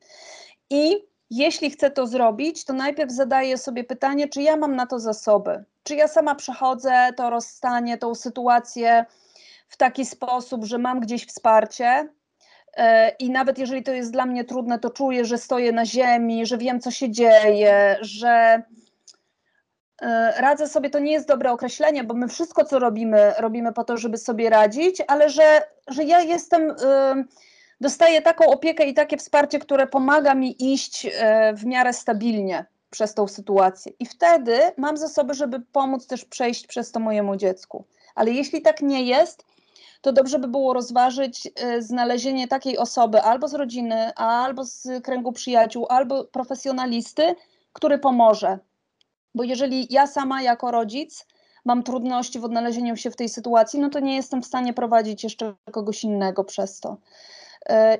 I 0.69 1.07
jeśli 1.29 1.71
chcę 1.71 1.91
to 1.91 2.07
zrobić, 2.07 2.65
to 2.65 2.73
najpierw 2.73 3.11
zadaję 3.11 3.57
sobie 3.57 3.83
pytanie, 3.83 4.27
czy 4.27 4.41
ja 4.41 4.55
mam 4.55 4.75
na 4.75 4.87
to 4.87 4.99
zasoby, 4.99 5.63
czy 5.83 5.95
ja 5.95 6.07
sama 6.07 6.35
przechodzę 6.35 7.09
to 7.17 7.29
rozstanie, 7.29 7.97
tą 7.97 8.15
sytuację 8.15 9.05
w 9.67 9.77
taki 9.77 10.05
sposób, 10.05 10.65
że 10.65 10.77
mam 10.77 10.99
gdzieś 10.99 11.25
wsparcie. 11.25 12.09
e, 12.77 13.09
I 13.09 13.29
nawet 13.29 13.57
jeżeli 13.57 13.83
to 13.83 13.91
jest 13.91 14.11
dla 14.11 14.25
mnie 14.25 14.43
trudne, 14.43 14.79
to 14.79 14.89
czuję, 14.89 15.25
że 15.25 15.37
stoję 15.37 15.71
na 15.71 15.85
ziemi, 15.85 16.45
że 16.45 16.57
wiem, 16.57 16.79
co 16.79 16.91
się 16.91 17.11
dzieje, 17.11 17.97
że 18.01 18.63
e, 20.01 20.33
radzę 20.41 20.67
sobie. 20.67 20.89
To 20.89 20.99
nie 20.99 21.11
jest 21.11 21.27
dobre 21.27 21.51
określenie, 21.51 22.03
bo 22.03 22.13
my 22.13 22.27
wszystko, 22.27 22.65
co 22.65 22.79
robimy, 22.79 23.33
robimy 23.37 23.73
po 23.73 23.83
to, 23.83 23.97
żeby 23.97 24.17
sobie 24.17 24.49
radzić, 24.49 25.01
ale 25.07 25.29
że, 25.29 25.61
że 25.87 26.03
ja 26.03 26.21
jestem. 26.21 26.75
Dostaję 27.81 28.21
taką 28.21 28.45
opiekę 28.45 28.85
i 28.85 28.93
takie 28.93 29.17
wsparcie, 29.17 29.59
które 29.59 29.87
pomaga 29.87 30.35
mi 30.35 30.73
iść 30.73 31.05
e, 31.05 31.53
w 31.53 31.65
miarę 31.65 31.93
stabilnie 31.93 32.65
przez 32.89 33.13
tą 33.13 33.27
sytuację. 33.27 33.91
I 33.99 34.05
wtedy 34.05 34.59
mam 34.77 34.97
zasoby, 34.97 35.33
żeby 35.33 35.59
pomóc 35.59 36.07
też 36.07 36.25
przejść 36.25 36.67
przez 36.67 36.91
to 36.91 36.99
mojemu 36.99 37.35
dziecku. 37.35 37.85
Ale 38.15 38.31
jeśli 38.31 38.61
tak 38.61 38.81
nie 38.81 39.03
jest, 39.03 39.45
to 40.01 40.11
dobrze 40.11 40.39
by 40.39 40.47
było 40.47 40.73
rozważyć 40.73 41.47
e, 41.55 41.81
znalezienie 41.81 42.47
takiej 42.47 42.77
osoby 42.77 43.21
albo 43.21 43.47
z 43.47 43.53
rodziny, 43.53 44.13
albo 44.15 44.63
z 44.65 45.03
kręgu 45.03 45.31
przyjaciół, 45.31 45.85
albo 45.89 46.23
profesjonalisty, 46.23 47.35
który 47.73 47.97
pomoże. 47.97 48.59
Bo 49.35 49.43
jeżeli 49.43 49.87
ja 49.89 50.07
sama 50.07 50.41
jako 50.41 50.71
rodzic 50.71 51.25
mam 51.65 51.83
trudności 51.83 52.39
w 52.39 52.45
odnalezieniu 52.45 52.95
się 52.95 53.11
w 53.11 53.15
tej 53.15 53.29
sytuacji, 53.29 53.79
no 53.79 53.89
to 53.89 53.99
nie 53.99 54.15
jestem 54.15 54.41
w 54.41 54.45
stanie 54.45 54.73
prowadzić 54.73 55.23
jeszcze 55.23 55.53
kogoś 55.71 56.03
innego 56.03 56.43
przez 56.43 56.79
to. 56.79 56.97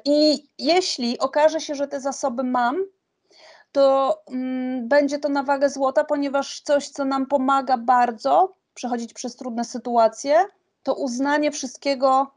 I 0.06 0.48
jeśli 0.58 1.20
okaże 1.20 1.60
się, 1.60 1.76
że 1.76 1.88
te 1.88 2.02
zasoby 2.02 2.44
mam, 2.44 2.86
to 3.72 4.18
mm, 4.32 4.88
będzie 4.88 5.20
to 5.20 5.30
na 5.30 5.44
wagę 5.44 5.70
złota, 5.70 6.04
ponieważ 6.04 6.62
coś, 6.62 6.90
co 6.90 7.06
nam 7.06 7.26
pomaga 7.26 7.78
bardzo 7.78 8.54
przechodzić 8.74 9.14
przez 9.14 9.36
trudne 9.36 9.66
sytuacje, 9.66 10.46
to 10.84 10.94
uznanie 10.94 11.52
wszystkiego, 11.52 12.32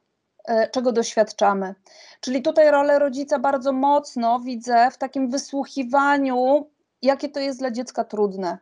e, 0.45 0.69
czego 0.69 0.93
doświadczamy. 0.93 1.75
Czyli 2.21 2.43
tutaj 2.43 2.71
rolę 2.71 2.99
rodzica 2.99 3.39
bardzo 3.39 3.73
mocno 3.73 4.41
widzę 4.41 4.91
w 4.91 4.99
takim 4.99 5.31
wysłuchiwaniu, 5.31 6.71
jakie 7.03 7.29
to 7.29 7.41
jest 7.41 7.59
dla 7.59 7.71
dziecka 7.71 8.05
trudne. 8.05 8.59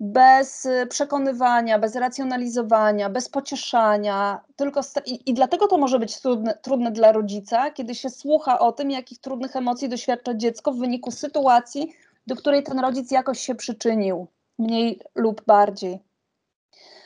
Bez 0.00 0.66
y, 0.66 0.86
przekonywania, 0.86 1.78
bez 1.78 1.94
racjonalizowania, 1.94 3.10
bez 3.10 3.28
pocieszania, 3.28 4.40
tylko 4.56 4.80
i, 5.06 5.30
i 5.30 5.34
dlatego 5.34 5.66
to 5.66 5.78
może 5.78 5.98
być 5.98 6.20
trudne, 6.20 6.58
trudne 6.62 6.90
dla 6.90 7.12
rodzica, 7.12 7.70
kiedy 7.70 7.94
się 7.94 8.10
słucha 8.10 8.58
o 8.58 8.72
tym, 8.72 8.90
jakich 8.90 9.18
trudnych 9.18 9.56
emocji 9.56 9.88
doświadcza 9.88 10.34
dziecko 10.34 10.72
w 10.72 10.78
wyniku 10.78 11.10
sytuacji, 11.10 11.92
do 12.26 12.36
której 12.36 12.62
ten 12.62 12.78
rodzic 12.78 13.10
jakoś 13.10 13.40
się 13.40 13.54
przyczynił, 13.54 14.26
mniej 14.58 15.00
lub 15.14 15.44
bardziej. 15.46 15.98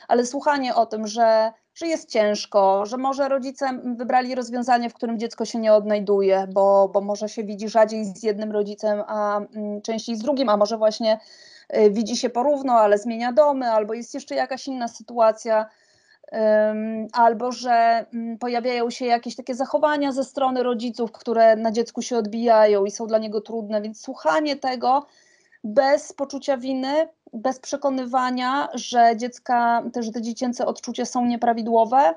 Ale 0.07 0.25
słuchanie 0.25 0.75
o 0.75 0.85
tym, 0.85 1.07
że, 1.07 1.51
że 1.75 1.87
jest 1.87 2.09
ciężko, 2.09 2.85
że 2.85 2.97
może 2.97 3.29
rodzice 3.29 3.79
wybrali 3.97 4.35
rozwiązanie, 4.35 4.89
w 4.89 4.93
którym 4.93 5.19
dziecko 5.19 5.45
się 5.45 5.59
nie 5.59 5.73
odnajduje, 5.73 6.47
bo, 6.53 6.89
bo 6.93 7.01
może 7.01 7.29
się 7.29 7.43
widzi 7.43 7.69
rzadziej 7.69 8.05
z 8.05 8.23
jednym 8.23 8.51
rodzicem, 8.51 9.03
a 9.07 9.37
mm, 9.37 9.81
częściej 9.81 10.15
z 10.15 10.19
drugim, 10.19 10.49
a 10.49 10.57
może 10.57 10.77
właśnie 10.77 11.19
widzi 11.89 12.17
się 12.17 12.29
porówno, 12.29 12.73
ale 12.73 12.97
zmienia 12.97 13.33
domy, 13.33 13.71
albo 13.71 13.93
jest 13.93 14.13
jeszcze 14.13 14.35
jakaś 14.35 14.67
inna 14.67 14.87
sytuacja, 14.87 15.65
albo 17.13 17.51
że 17.51 18.05
mm, 18.13 18.37
pojawiają 18.37 18.89
się 18.89 19.05
jakieś 19.05 19.35
takie 19.35 19.55
zachowania 19.55 20.11
ze 20.11 20.23
strony 20.23 20.63
rodziców, 20.63 21.11
które 21.11 21.55
na 21.55 21.71
dziecku 21.71 22.01
się 22.01 22.17
odbijają 22.17 22.85
i 22.85 22.91
są 22.91 23.07
dla 23.07 23.17
niego 23.17 23.41
trudne, 23.41 23.81
więc 23.81 24.01
słuchanie 24.01 24.55
tego 24.55 25.05
bez 25.63 26.13
poczucia 26.13 26.57
winy, 26.57 27.07
bez 27.33 27.59
przekonywania, 27.59 28.69
że 28.73 29.17
dziecka, 29.17 29.83
też 29.93 30.11
te 30.11 30.21
dziecięce 30.21 30.65
odczucia 30.65 31.05
są 31.05 31.25
nieprawidłowe, 31.25 32.13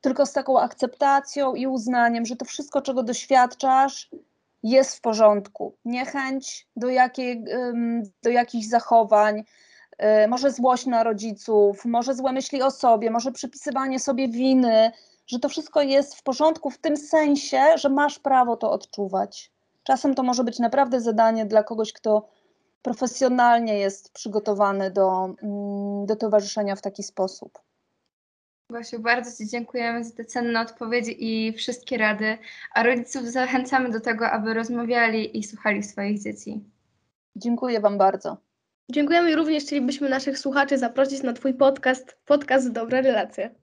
tylko 0.00 0.26
z 0.26 0.32
taką 0.32 0.60
akceptacją 0.60 1.54
i 1.54 1.66
uznaniem, 1.66 2.26
że 2.26 2.36
to 2.36 2.44
wszystko, 2.44 2.82
czego 2.82 3.02
doświadczasz, 3.02 4.10
jest 4.62 4.96
w 4.96 5.00
porządku. 5.00 5.76
Niechęć 5.84 6.68
do, 6.76 6.88
jakiej, 6.88 7.44
do 8.22 8.30
jakichś 8.30 8.66
zachowań, 8.66 9.38
y, 10.24 10.28
może 10.28 10.50
złość 10.50 10.86
na 10.86 11.02
rodziców, 11.02 11.84
może 11.84 12.14
złe 12.14 12.32
myśli 12.32 12.62
o 12.62 12.70
sobie, 12.70 13.10
może 13.10 13.32
przypisywanie 13.32 14.00
sobie 14.00 14.28
winy, 14.28 14.92
że 15.26 15.38
to 15.38 15.48
wszystko 15.48 15.82
jest 15.82 16.14
w 16.14 16.22
porządku 16.22 16.70
w 16.70 16.78
tym 16.78 16.96
sensie, 16.96 17.62
że 17.76 17.88
masz 17.88 18.18
prawo 18.18 18.56
to 18.56 18.70
odczuwać. 18.70 19.52
Czasem 19.82 20.14
to 20.14 20.22
może 20.22 20.44
być 20.44 20.58
naprawdę 20.58 21.00
zadanie 21.00 21.46
dla 21.46 21.62
kogoś, 21.62 21.92
kto 21.92 22.28
profesjonalnie 22.82 23.78
jest 23.78 24.12
przygotowany 24.12 24.90
do, 24.90 25.24
mm, 25.42 26.06
do 26.06 26.16
towarzyszenia 26.16 26.76
w 26.76 26.82
taki 26.82 27.02
sposób. 27.02 27.58
Basiu, 28.72 28.98
bardzo 28.98 29.44
Ci 29.44 29.50
dziękujemy 29.50 30.04
za 30.04 30.14
te 30.16 30.24
cenne 30.24 30.60
odpowiedzi 30.60 31.16
i 31.18 31.52
wszystkie 31.52 31.98
rady, 31.98 32.38
a 32.74 32.82
rodziców 32.82 33.26
zachęcamy 33.26 33.90
do 33.90 34.00
tego, 34.00 34.30
aby 34.30 34.54
rozmawiali 34.54 35.38
i 35.38 35.44
słuchali 35.44 35.82
swoich 35.82 36.22
dzieci. 36.22 36.64
Dziękuję 37.36 37.80
Wam 37.80 37.98
bardzo. 37.98 38.36
Dziękujemy 38.90 39.30
i 39.30 39.34
również 39.34 39.64
chcielibyśmy 39.64 40.08
naszych 40.08 40.38
słuchaczy 40.38 40.78
zaprosić 40.78 41.22
na 41.22 41.32
Twój 41.32 41.54
podcast, 41.54 42.16
podcast 42.24 42.72
Dobre 42.72 43.02
Relacje. 43.02 43.61